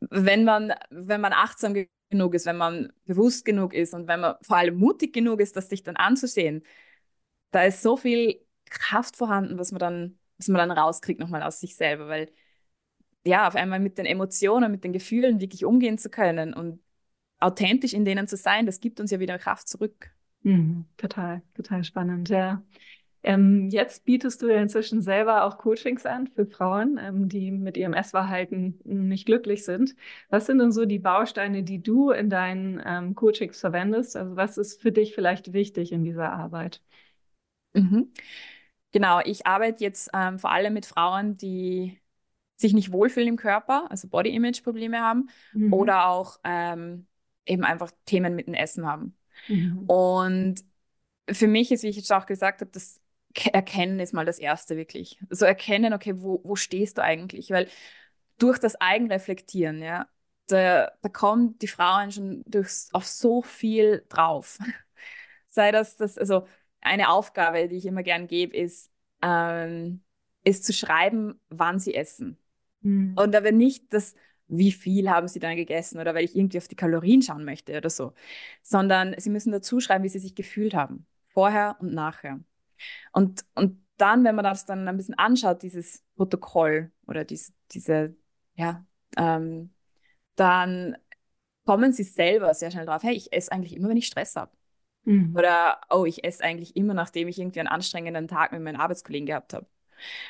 [0.00, 1.74] Wenn man, wenn man achtsam
[2.10, 5.56] genug ist, wenn man bewusst genug ist und wenn man vor allem mutig genug ist,
[5.56, 6.64] das sich dann anzusehen,
[7.50, 11.60] da ist so viel Kraft vorhanden, was man dann, was man dann rauskriegt nochmal aus
[11.60, 12.30] sich selber, weil
[13.24, 16.80] ja, auf einmal mit den Emotionen, mit den Gefühlen wirklich umgehen zu können und
[17.38, 20.12] authentisch in denen zu sein, das gibt uns ja wieder Kraft zurück.
[20.42, 22.62] Mhm, total, total spannend, ja.
[23.22, 27.76] Ähm, jetzt bietest du ja inzwischen selber auch Coachings an für Frauen, ähm, die mit
[27.76, 29.94] ihrem Essverhalten nicht glücklich sind.
[30.30, 34.16] Was sind denn so die Bausteine, die du in deinen ähm, Coachings verwendest?
[34.16, 36.82] Also was ist für dich vielleicht wichtig in dieser Arbeit?
[37.74, 38.12] Mhm.
[38.92, 42.00] Genau, ich arbeite jetzt ähm, vor allem mit Frauen, die
[42.56, 45.72] sich nicht wohlfühlen im Körper, also Body-Image-Probleme haben mhm.
[45.72, 47.06] oder auch ähm,
[47.46, 49.16] eben einfach Themen mit dem Essen haben.
[49.48, 49.84] Mhm.
[49.86, 50.64] Und
[51.30, 53.00] für mich ist, wie ich jetzt auch gesagt habe, das
[53.52, 55.18] Erkennen ist mal das Erste wirklich.
[55.20, 57.50] So also erkennen, okay, wo, wo stehst du eigentlich?
[57.50, 57.68] Weil
[58.38, 60.08] durch das Eigenreflektieren, ja,
[60.48, 64.58] da, da kommen die Frauen schon durchs, auf so viel drauf.
[65.46, 66.46] Sei das, das, also
[66.80, 68.90] eine Aufgabe, die ich immer gern gebe, ist,
[69.22, 70.02] ähm,
[70.44, 72.38] ist zu schreiben, wann sie essen.
[72.80, 73.14] Mhm.
[73.16, 74.14] Und aber nicht das,
[74.48, 77.76] wie viel haben sie dann gegessen oder weil ich irgendwie auf die Kalorien schauen möchte
[77.76, 78.14] oder so,
[78.62, 82.40] sondern sie müssen dazu schreiben, wie sie sich gefühlt haben, vorher und nachher.
[83.12, 88.16] Und, und dann, wenn man das dann ein bisschen anschaut, dieses Protokoll oder dies, diese,
[88.54, 88.84] ja,
[89.16, 89.74] ähm,
[90.36, 90.96] dann
[91.66, 94.52] kommen sie selber sehr schnell drauf, hey, ich esse eigentlich immer, wenn ich Stress habe.
[95.04, 95.34] Mhm.
[95.36, 99.26] Oder, oh, ich esse eigentlich immer, nachdem ich irgendwie einen anstrengenden Tag mit meinen Arbeitskollegen
[99.26, 99.66] gehabt habe.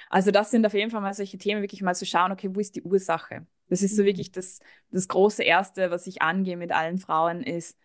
[0.09, 2.61] Also das sind auf jeden Fall mal solche Themen, wirklich mal zu schauen, okay, wo
[2.61, 3.47] ist die Ursache?
[3.69, 4.07] Das ist so mhm.
[4.07, 7.79] wirklich das, das große Erste, was ich angehe mit allen Frauen, ist,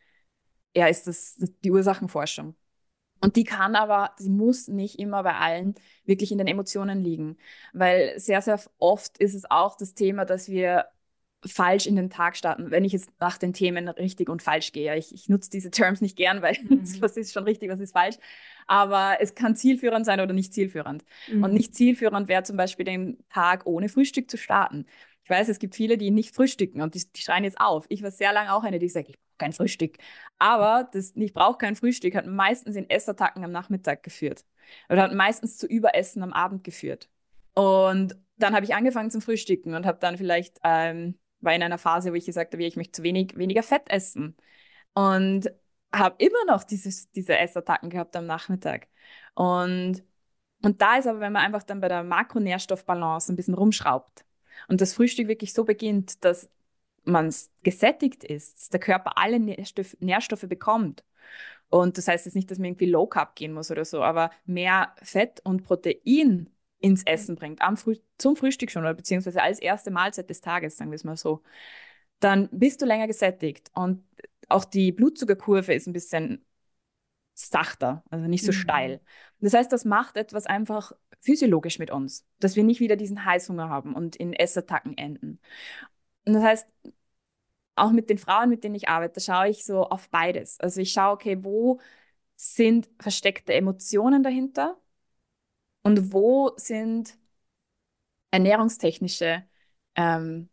[0.75, 2.55] ja, ist das, das die Ursachenforschung.
[3.21, 7.37] Und die kann aber, sie muss nicht immer bei allen wirklich in den Emotionen liegen.
[7.73, 10.85] Weil sehr, sehr oft ist es auch das Thema, dass wir
[11.45, 14.95] falsch in den Tag starten, wenn ich jetzt nach den Themen richtig und falsch gehe.
[14.97, 16.83] Ich, ich nutze diese Terms nicht gern, weil mhm.
[16.99, 18.17] was ist schon richtig, was ist falsch.
[18.67, 21.05] Aber es kann zielführend sein oder nicht zielführend.
[21.31, 21.43] Mhm.
[21.43, 24.85] Und nicht zielführend wäre zum Beispiel den Tag ohne Frühstück zu starten.
[25.25, 27.85] Ich weiß, es gibt viele, die nicht frühstücken und die, die schreien jetzt auf.
[27.89, 29.97] Ich war sehr lange auch eine, die sagt, ich brauche kein Frühstück.
[30.37, 34.45] Aber das Ich brauche kein Frühstück hat meistens in Essattacken am Nachmittag geführt.
[34.89, 37.09] Oder hat meistens zu Überessen am Abend geführt.
[37.55, 41.77] Und dann habe ich angefangen zum Frühstücken und habe dann vielleicht ähm, war in einer
[41.77, 44.35] Phase, wo ich gesagt habe, ich möchte zu wenig, weniger Fett essen.
[44.93, 45.49] Und
[45.93, 48.87] habe immer noch dieses, diese Essattacken gehabt am Nachmittag.
[49.35, 50.03] Und,
[50.63, 54.24] und da ist aber, wenn man einfach dann bei der Makronährstoffbalance ein bisschen rumschraubt
[54.67, 56.49] und das Frühstück wirklich so beginnt, dass
[57.03, 57.33] man
[57.63, 61.03] gesättigt ist, dass der Körper alle Nährstoff, Nährstoffe bekommt.
[61.69, 64.31] Und das heißt jetzt nicht, dass man irgendwie Low Carb gehen muss oder so, aber
[64.45, 66.49] mehr Fett und Protein
[66.79, 70.77] ins Essen bringt, am Früh zum Frühstück schon oder beziehungsweise als erste Mahlzeit des Tages,
[70.77, 71.41] sagen wir es mal so,
[72.19, 74.03] dann bist du länger gesättigt und
[74.49, 76.44] auch die Blutzuckerkurve ist ein bisschen
[77.35, 78.55] sachter, also nicht so mhm.
[78.55, 79.01] steil.
[79.39, 83.69] Das heißt, das macht etwas einfach physiologisch mit uns, dass wir nicht wieder diesen Heißhunger
[83.69, 85.39] haben und in Essattacken enden.
[86.25, 86.73] Und das heißt,
[87.75, 90.59] auch mit den Frauen, mit denen ich arbeite, schaue ich so auf beides.
[90.59, 91.79] Also ich schaue, okay, wo
[92.37, 94.79] sind versteckte Emotionen dahinter
[95.83, 97.17] und wo sind
[98.31, 99.43] ernährungstechnische
[99.95, 100.49] ähm,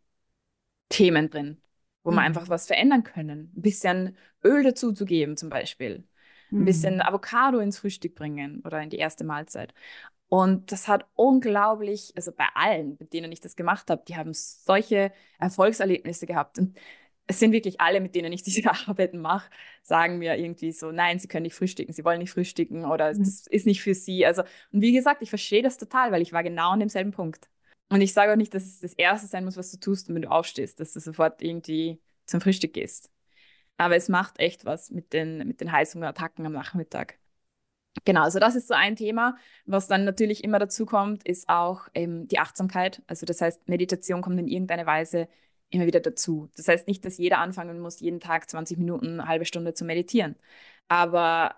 [0.89, 1.61] Themen drin,
[2.03, 2.15] wo mhm.
[2.15, 3.53] wir einfach was verändern können.
[3.55, 6.07] Ein bisschen Öl dazu zu geben zum Beispiel.
[6.53, 6.65] Ein mhm.
[6.65, 9.73] bisschen Avocado ins Frühstück bringen oder in die erste Mahlzeit.
[10.29, 14.33] Und das hat unglaublich, also bei allen, mit denen ich das gemacht habe, die haben
[14.33, 16.57] solche Erfolgserlebnisse gehabt.
[16.59, 16.77] Und
[17.27, 19.49] es sind wirklich alle, mit denen ich diese Arbeiten mache,
[19.81, 23.19] sagen mir irgendwie so, nein, sie können nicht frühstücken, sie wollen nicht frühstücken oder mhm.
[23.19, 24.25] das ist nicht für sie.
[24.25, 27.49] Also, und wie gesagt, ich verstehe das total, weil ich war genau an demselben Punkt.
[27.89, 30.21] Und ich sage auch nicht, dass es das Erste sein muss, was du tust, wenn
[30.21, 33.12] du aufstehst, dass du sofort irgendwie zum Frühstück gehst.
[33.77, 37.17] Aber es macht echt was mit den, mit den Heißhungerattacken am Nachmittag.
[38.05, 39.37] Genau, also das ist so ein Thema.
[39.65, 43.03] Was dann natürlich immer dazu kommt, ist auch ähm, die Achtsamkeit.
[43.07, 45.27] Also das heißt, Meditation kommt in irgendeiner Weise
[45.69, 46.49] immer wieder dazu.
[46.55, 49.85] Das heißt nicht, dass jeder anfangen muss, jeden Tag 20 Minuten, eine halbe Stunde zu
[49.85, 50.35] meditieren.
[50.87, 51.55] Aber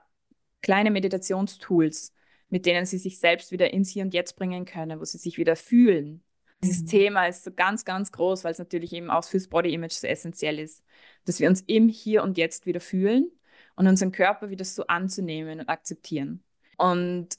[0.61, 2.13] kleine Meditationstools,
[2.49, 5.38] mit denen sie sich selbst wieder ins Hier und Jetzt bringen können, wo sie sich
[5.38, 6.24] wieder fühlen.
[6.66, 6.88] Dieses mhm.
[6.88, 10.07] Thema ist so ganz, ganz groß, weil es natürlich eben auch fürs Body Image so
[10.07, 10.84] essentiell ist,
[11.26, 13.32] dass wir uns im Hier und Jetzt wieder fühlen
[13.76, 16.43] und unseren Körper wieder so anzunehmen und akzeptieren.
[16.78, 17.38] Und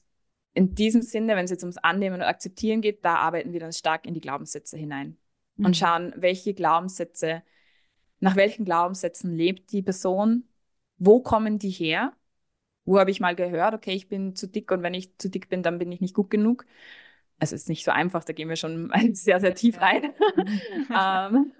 [0.54, 3.72] in diesem Sinne, wenn es jetzt ums Annehmen und Akzeptieren geht, da arbeiten wir dann
[3.72, 5.18] stark in die Glaubenssätze hinein
[5.56, 5.66] mhm.
[5.66, 7.42] und schauen, welche Glaubenssätze,
[8.20, 10.48] nach welchen Glaubenssätzen lebt die Person,
[10.98, 12.14] wo kommen die her,
[12.86, 15.48] wo habe ich mal gehört, okay, ich bin zu dick und wenn ich zu dick
[15.48, 16.64] bin, dann bin ich nicht gut genug.
[17.38, 20.14] Also es ist nicht so einfach, da gehen wir schon sehr, sehr tief rein.
[20.94, 21.52] ähm,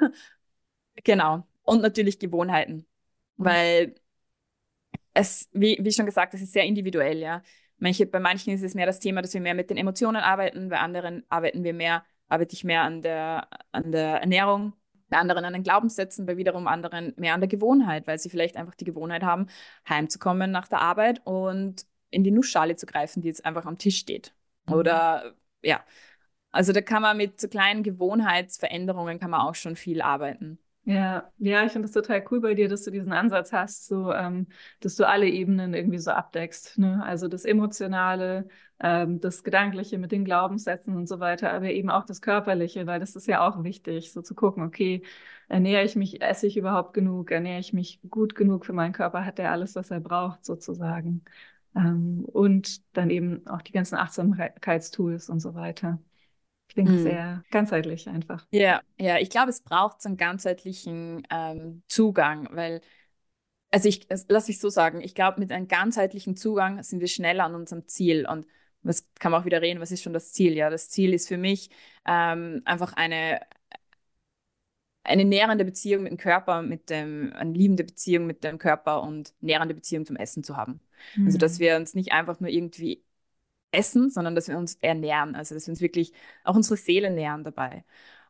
[1.04, 1.46] genau.
[1.62, 2.86] Und natürlich Gewohnheiten,
[3.36, 3.44] mhm.
[3.44, 3.94] weil
[5.14, 7.42] es, wie, wie schon gesagt, es ist sehr individuell, ja.
[7.78, 10.70] Manche, bei manchen ist es mehr das Thema, dass wir mehr mit den Emotionen arbeiten,
[10.70, 14.72] bei anderen arbeiten wir mehr arbeite ich mehr an der, an der Ernährung,
[15.08, 18.56] bei anderen an den Glaubenssätzen, bei wiederum anderen mehr an der Gewohnheit, weil sie vielleicht
[18.56, 19.46] einfach die Gewohnheit haben,
[19.88, 23.98] heimzukommen nach der Arbeit und in die Nussschale zu greifen, die jetzt einfach am Tisch
[23.98, 24.34] steht.
[24.66, 24.74] Mhm.
[24.74, 25.34] Oder
[25.66, 25.84] ja,
[26.52, 30.58] also da kann man mit so kleinen Gewohnheitsveränderungen kann man auch schon viel arbeiten.
[30.88, 34.12] Ja, ja, ich finde das total cool bei dir, dass du diesen Ansatz hast, so,
[34.12, 34.46] ähm,
[34.80, 36.78] dass du alle Ebenen irgendwie so abdeckst.
[36.78, 37.02] Ne?
[37.04, 38.46] Also das Emotionale,
[38.78, 43.00] ähm, das Gedankliche mit den Glaubenssätzen und so weiter, aber eben auch das Körperliche, weil
[43.00, 45.02] das ist ja auch wichtig, so zu gucken, okay,
[45.48, 49.24] ernähre ich mich, esse ich überhaupt genug, ernähre ich mich gut genug für meinen Körper,
[49.24, 51.24] hat er alles, was er braucht, sozusagen.
[51.76, 56.00] Ähm, und dann eben auch die ganzen Achtsamkeitstools und so weiter.
[56.68, 57.02] Klingt mhm.
[57.02, 58.46] sehr ganzheitlich einfach.
[58.50, 62.80] Ja, ja, ich glaube, es braucht so einen ganzheitlichen ähm, Zugang, weil,
[63.70, 67.44] also ich, lass ich so sagen, ich glaube, mit einem ganzheitlichen Zugang sind wir schneller
[67.44, 68.46] an unserem Ziel und
[68.82, 70.54] was kann man auch wieder reden, was ist schon das Ziel?
[70.54, 71.70] Ja, das Ziel ist für mich
[72.06, 73.40] ähm, einfach eine,
[75.06, 79.34] eine nährende Beziehung mit dem Körper, mit dem, eine liebende Beziehung mit dem Körper und
[79.40, 80.80] nährende Beziehung zum Essen zu haben.
[81.16, 81.26] Mhm.
[81.26, 81.62] Also, dass mhm.
[81.62, 83.04] wir uns nicht einfach nur irgendwie
[83.70, 85.34] essen, sondern dass wir uns ernähren.
[85.34, 86.12] Also dass wir uns wirklich
[86.44, 87.84] auch unsere Seele nähren dabei.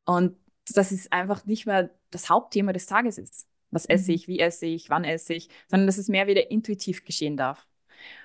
[0.04, 0.36] Und
[0.74, 3.48] dass es einfach nicht mehr das Hauptthema des Tages ist.
[3.70, 4.14] Was esse mhm.
[4.14, 7.66] ich, wie esse ich, wann esse ich, sondern dass es mehr wieder intuitiv geschehen darf.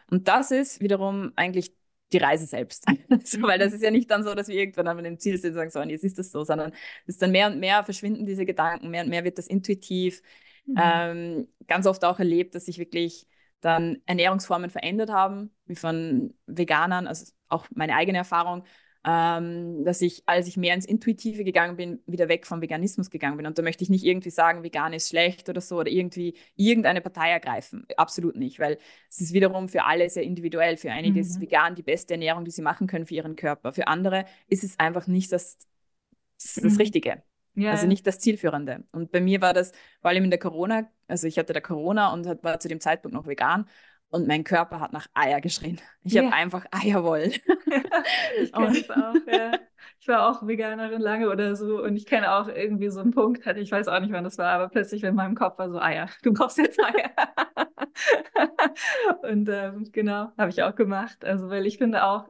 [0.10, 1.76] Und das ist wiederum eigentlich
[2.14, 2.86] die Reise selbst.
[3.24, 5.52] so, weil das ist ja nicht dann so, dass wir irgendwann an dem Ziel sind
[5.52, 6.72] und sagen, so, jetzt ist das so, sondern
[7.06, 10.22] es ist dann mehr und mehr verschwinden diese Gedanken, mehr und mehr wird das intuitiv.
[10.66, 10.76] Mhm.
[10.82, 13.28] Ähm, ganz oft auch erlebt, dass ich wirklich
[13.62, 18.64] dann Ernährungsformen verändert haben, wie von Veganern, also auch meine eigene Erfahrung,
[19.04, 23.38] ähm, dass ich, als ich mehr ins Intuitive gegangen bin, wieder weg vom Veganismus gegangen
[23.38, 23.48] bin.
[23.48, 27.02] Und da möchte ich nicht irgendwie sagen, vegan ist schlecht oder so oder irgendwie irgendeine
[27.02, 27.88] Partei ergreifen.
[27.98, 28.78] Absolut nicht, weil
[29.10, 30.78] es ist wiederum für alle sehr individuell.
[30.78, 31.22] Für einige mhm.
[31.22, 33.74] ist vegan die beste Ernährung, die sie machen können für ihren Körper.
[33.74, 35.58] Für andere ist es einfach nicht das,
[36.40, 36.78] das, das mhm.
[36.78, 37.24] Richtige.
[37.56, 38.86] Ja, also nicht das Zielführende.
[38.92, 42.14] Und bei mir war das vor allem in der Corona, also ich hatte da Corona
[42.14, 43.68] und war zu dem Zeitpunkt noch vegan
[44.12, 45.80] und mein Körper hat nach Eier geschrien.
[46.04, 46.24] Ich ja.
[46.24, 47.32] habe einfach Eier wollen.
[48.42, 49.52] ich kenne auch, ja.
[50.00, 53.46] Ich war auch Veganerin lange oder so und ich kenne auch irgendwie so einen Punkt,
[53.46, 55.80] hatte ich weiß auch nicht, wann das war, aber plötzlich in meinem Kopf war so
[55.80, 56.10] Eier.
[56.24, 57.12] Du brauchst jetzt Eier.
[59.24, 61.24] und ähm, genau, habe ich auch gemacht.
[61.24, 62.28] Also weil ich finde auch,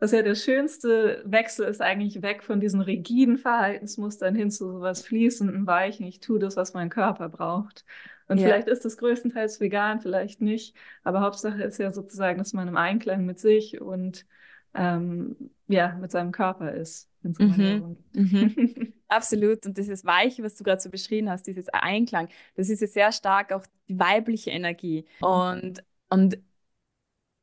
[0.00, 5.02] was ja der schönste Wechsel ist eigentlich weg von diesen rigiden Verhaltensmustern hin zu sowas
[5.02, 6.06] fließenden, weichen.
[6.06, 7.84] Ich tue das, was mein Körper braucht.
[8.32, 8.46] Und ja.
[8.46, 10.74] vielleicht ist das größtenteils vegan, vielleicht nicht.
[11.04, 14.24] Aber Hauptsache ist ja sozusagen, dass man im Einklang mit sich und
[14.74, 15.36] ähm,
[15.68, 17.10] ja, mit seinem Körper ist.
[17.20, 17.96] Mhm.
[18.14, 18.92] Mhm.
[19.08, 19.66] Absolut.
[19.66, 23.12] Und dieses Weiche, was du gerade so beschrieben hast, dieses Einklang, das ist ja sehr
[23.12, 25.04] stark auch die weibliche Energie.
[25.20, 26.38] Und, und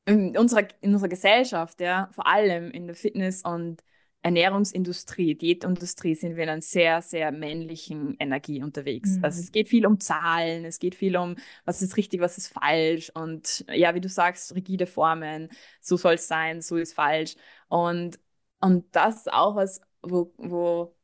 [0.06, 3.84] in unserer, in unserer Gesellschaft, ja, vor allem in der Fitness- und
[4.22, 9.17] Ernährungsindustrie, Diätindustrie, sind wir in einer sehr, sehr männlichen Energie unterwegs.
[9.17, 9.24] Mhm.
[9.24, 12.49] Also es geht viel um Zahlen, es geht viel um, was ist richtig, was ist
[12.49, 13.11] falsch.
[13.13, 15.49] Und ja, wie du sagst, rigide Formen,
[15.80, 17.36] so soll es sein, so ist falsch.
[17.70, 18.20] Und,
[18.59, 20.95] und das ist auch was, wo, wo,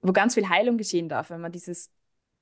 [0.00, 1.90] wo ganz viel Heilung geschehen darf, wenn man dieses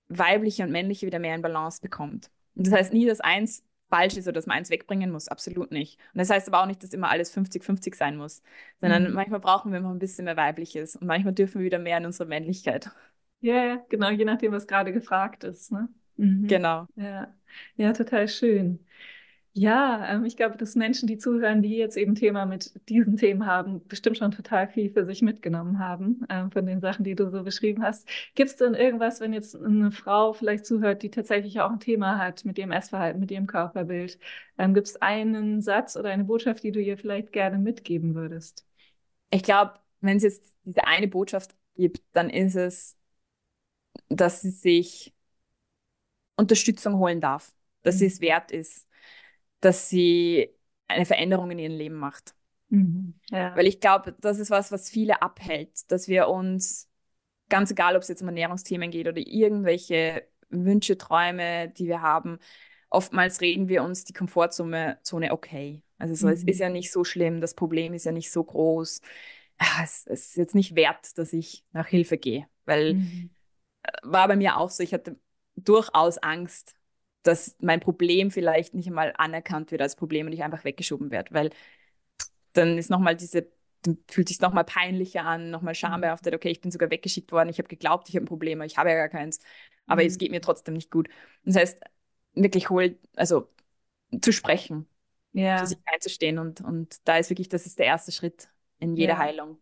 [0.08, 2.30] weibliche und männliche wieder mehr in Balance bekommt.
[2.54, 5.28] Und das heißt nie, dass eins falsch ist oder dass man eins wegbringen muss.
[5.28, 5.98] Absolut nicht.
[6.12, 8.42] Und das heißt aber auch nicht, dass immer alles 50-50 sein muss,
[8.80, 9.14] sondern mhm.
[9.14, 12.06] manchmal brauchen wir noch ein bisschen mehr Weibliches und manchmal dürfen wir wieder mehr in
[12.06, 12.90] unsere Männlichkeit.
[13.40, 15.70] Ja, ja, genau, je nachdem, was gerade gefragt ist.
[15.70, 15.88] Ne?
[16.16, 16.46] Mhm.
[16.46, 16.86] Genau.
[16.96, 17.34] Ja.
[17.76, 18.80] ja, total schön.
[19.58, 23.46] Ja, ähm, ich glaube, dass Menschen, die zuhören, die jetzt eben Thema mit diesen Themen
[23.46, 27.30] haben, bestimmt schon total viel für sich mitgenommen haben ähm, von den Sachen, die du
[27.30, 28.06] so beschrieben hast.
[28.34, 32.18] Gibt es denn irgendwas, wenn jetzt eine Frau vielleicht zuhört, die tatsächlich auch ein Thema
[32.18, 34.18] hat mit ihrem Essverhalten, mit ihrem Körperbild?
[34.58, 38.66] Ähm, Gibt es einen Satz oder eine Botschaft, die du ihr vielleicht gerne mitgeben würdest?
[39.30, 42.98] Ich glaube, wenn es jetzt diese eine Botschaft gibt, dann ist es,
[44.10, 45.14] dass sie sich
[46.36, 47.54] Unterstützung holen darf,
[47.84, 47.98] dass mhm.
[48.00, 48.85] sie es wert ist
[49.66, 50.54] dass sie
[50.86, 52.36] eine Veränderung in ihrem Leben macht.
[52.68, 53.56] Mhm, ja.
[53.56, 56.88] Weil ich glaube, das ist was, was viele abhält, dass wir uns,
[57.48, 62.38] ganz egal, ob es jetzt um Ernährungsthemen geht oder irgendwelche Wünsche, Träume, die wir haben,
[62.90, 65.82] oftmals reden wir uns die Komfortzone Zone okay.
[65.98, 66.34] Also so, mhm.
[66.34, 69.00] es ist ja nicht so schlimm, das Problem ist ja nicht so groß.
[69.58, 73.30] Ah, es, es ist jetzt nicht wert, dass ich nach Hilfe gehe, weil mhm.
[74.04, 75.18] war bei mir auch so, ich hatte
[75.56, 76.75] durchaus Angst,
[77.26, 81.34] dass mein Problem vielleicht nicht einmal anerkannt wird als Problem und ich einfach weggeschoben werde,
[81.34, 81.50] weil
[82.52, 83.48] dann ist nochmal diese,
[83.82, 85.76] dann fühlt sich nochmal peinlicher an, nochmal mhm.
[85.76, 88.66] schambehaftet, okay, ich bin sogar weggeschickt worden, ich habe geglaubt, ich habe ein Problem, aber
[88.66, 89.40] ich habe ja gar keins,
[89.86, 90.08] aber mhm.
[90.08, 91.08] es geht mir trotzdem nicht gut.
[91.44, 91.80] Das heißt,
[92.34, 93.48] wirklich holt, also
[94.20, 94.86] zu sprechen,
[95.32, 95.58] ja.
[95.58, 98.48] für sich einzustehen und, und da ist wirklich, das ist der erste Schritt
[98.78, 99.18] in jeder ja.
[99.18, 99.58] Heilung.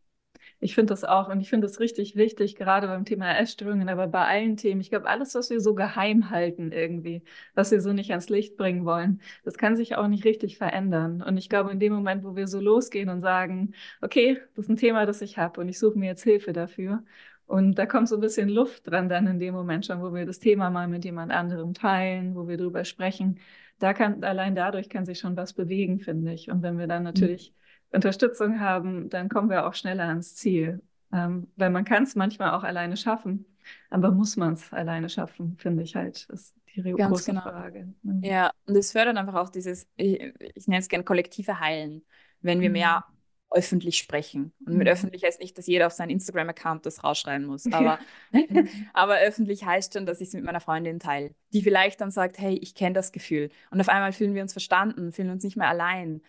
[0.61, 4.07] Ich finde das auch und ich finde das richtig wichtig, gerade beim Thema Essstörungen, aber
[4.07, 4.81] bei allen Themen.
[4.81, 7.23] Ich glaube, alles, was wir so geheim halten irgendwie,
[7.55, 11.23] was wir so nicht ans Licht bringen wollen, das kann sich auch nicht richtig verändern.
[11.23, 14.71] Und ich glaube, in dem Moment, wo wir so losgehen und sagen, okay, das ist
[14.71, 17.03] ein Thema, das ich habe und ich suche mir jetzt Hilfe dafür.
[17.47, 20.25] Und da kommt so ein bisschen Luft dran dann in dem Moment schon, wo wir
[20.25, 23.39] das Thema mal mit jemand anderem teilen, wo wir drüber sprechen.
[23.79, 26.51] Da kann, allein dadurch kann sich schon was bewegen, finde ich.
[26.51, 27.09] Und wenn wir dann mhm.
[27.09, 27.64] natürlich mhm
[27.95, 30.83] Unterstützung haben, dann kommen wir auch schneller ans Ziel.
[31.13, 33.47] Ähm, weil man kann es manchmal auch alleine schaffen,
[33.89, 37.43] aber muss man es alleine schaffen, finde ich halt, ist die Ganz große genau.
[37.43, 37.95] Frage.
[38.03, 38.23] Mhm.
[38.25, 40.21] Ja, und es fördert einfach auch dieses, ich,
[40.55, 42.03] ich nenne es gerne kollektive Heilen,
[42.41, 42.75] wenn wir mhm.
[42.75, 43.05] mehr
[43.51, 44.53] öffentlich sprechen.
[44.67, 44.93] Und mit mhm.
[44.93, 47.73] öffentlich heißt nicht, dass jeder auf seinen Instagram-Account das rausschreiben muss.
[47.73, 48.01] Aber,
[48.33, 48.43] ja.
[48.93, 52.39] aber öffentlich heißt schon, dass ich es mit meiner Freundin teile, die vielleicht dann sagt,
[52.39, 53.51] hey, ich kenne das Gefühl.
[53.71, 56.23] Und auf einmal fühlen wir uns verstanden, fühlen uns nicht mehr allein.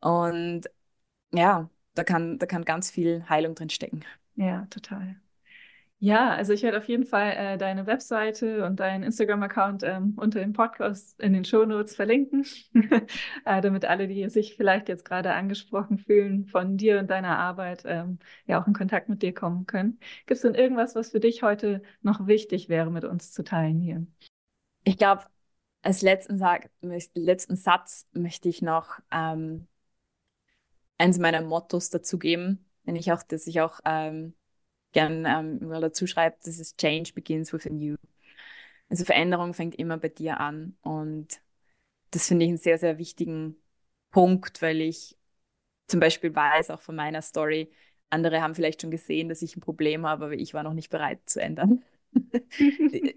[0.00, 0.62] Und
[1.32, 4.04] ja, da kann, da kann ganz viel Heilung drin stecken.
[4.36, 5.16] Ja, total.
[6.02, 10.40] Ja, also ich werde auf jeden Fall äh, deine Webseite und deinen Instagram-Account ähm, unter
[10.40, 12.46] dem Podcast in den Shownotes verlinken,
[13.44, 17.82] äh, damit alle, die sich vielleicht jetzt gerade angesprochen fühlen von dir und deiner Arbeit,
[17.84, 19.98] ähm, ja auch in Kontakt mit dir kommen können.
[20.20, 23.78] Gibt es denn irgendwas, was für dich heute noch wichtig wäre, mit uns zu teilen
[23.78, 24.06] hier?
[24.84, 25.24] Ich glaube,
[25.82, 26.42] als letzten,
[27.14, 29.66] letzten Satz möchte ich noch ähm,
[31.00, 34.34] eins meiner Mottos dazu geben, wenn ich auch, dass ich auch ähm,
[34.92, 37.96] gern ähm, mal dazu schreibe, das ist Change begins within you.
[38.88, 41.40] Also Veränderung fängt immer bei dir an und
[42.10, 43.56] das finde ich einen sehr, sehr wichtigen
[44.10, 45.16] Punkt, weil ich
[45.88, 47.70] zum Beispiel weiß auch von meiner Story,
[48.10, 50.90] andere haben vielleicht schon gesehen, dass ich ein Problem habe, aber ich war noch nicht
[50.90, 51.82] bereit zu ändern.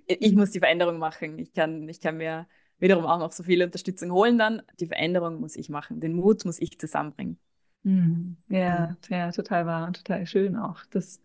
[0.07, 1.39] ich muss die Veränderung machen.
[1.39, 2.47] Ich kann, ich kann mir
[2.79, 4.61] wiederum auch noch so viel Unterstützung holen dann.
[4.79, 5.99] Die Veränderung muss ich machen.
[5.99, 7.39] Den Mut muss ich zusammenbringen.
[7.83, 8.37] Mhm.
[8.49, 11.21] Ja, ja, total wahr und total schön auch, dass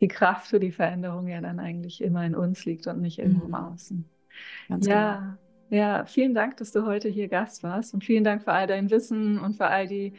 [0.00, 3.44] die Kraft für die Veränderung ja dann eigentlich immer in uns liegt und nicht irgendwo
[3.44, 3.54] im mhm.
[3.54, 4.04] Außen.
[4.68, 5.36] Ganz ja,
[5.68, 5.82] genau.
[5.82, 8.90] ja, vielen Dank, dass du heute hier Gast warst und vielen Dank für all dein
[8.90, 10.14] Wissen und für all die,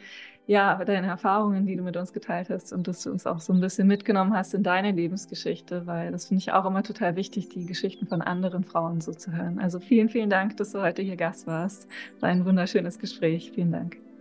[0.46, 3.52] ja, deine Erfahrungen, die du mit uns geteilt hast und dass du uns auch so
[3.52, 7.48] ein bisschen mitgenommen hast in deine Lebensgeschichte, weil das finde ich auch immer total wichtig,
[7.48, 9.58] die Geschichten von anderen Frauen so zu hören.
[9.58, 11.88] Also vielen, vielen Dank, dass du heute hier Gast warst.
[12.20, 13.52] War ein wunderschönes Gespräch.
[13.52, 14.11] Vielen Dank.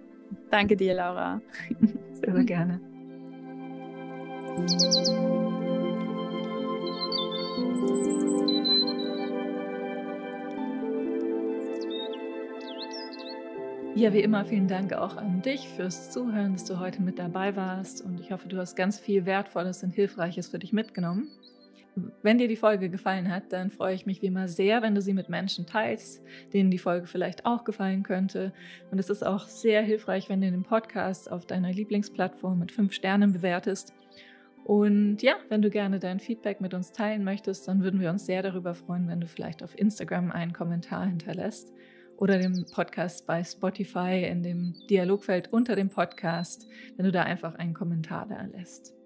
[0.50, 1.42] Danke dir, Laura.
[2.14, 2.80] Sehr, gerne.
[13.94, 17.56] Ja, wie immer vielen Dank auch an dich fürs Zuhören, dass du heute mit dabei
[17.56, 21.28] warst und ich hoffe, du hast ganz viel Wertvolles und Hilfreiches für dich mitgenommen.
[22.22, 25.02] Wenn dir die Folge gefallen hat, dann freue ich mich wie immer sehr, wenn du
[25.02, 26.24] sie mit Menschen teilst,
[26.54, 28.54] denen die Folge vielleicht auch gefallen könnte.
[28.92, 32.94] Und es ist auch sehr hilfreich, wenn du den Podcast auf deiner Lieblingsplattform mit fünf
[32.94, 33.94] Sternen bewertest.
[34.64, 38.26] Und ja, wenn du gerne dein Feedback mit uns teilen möchtest, dann würden wir uns
[38.26, 41.74] sehr darüber freuen, wenn du vielleicht auf Instagram einen Kommentar hinterlässt
[42.18, 47.56] oder dem Podcast bei Spotify in dem Dialogfeld unter dem Podcast, wenn du da einfach
[47.56, 49.01] einen Kommentar da lässt.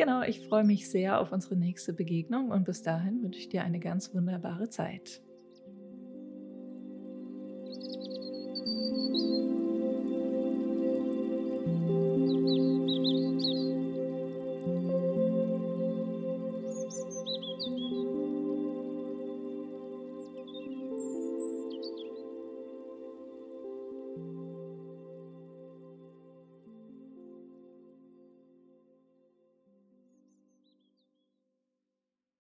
[0.00, 3.64] Genau, ich freue mich sehr auf unsere nächste Begegnung und bis dahin wünsche ich dir
[3.64, 5.20] eine ganz wunderbare Zeit.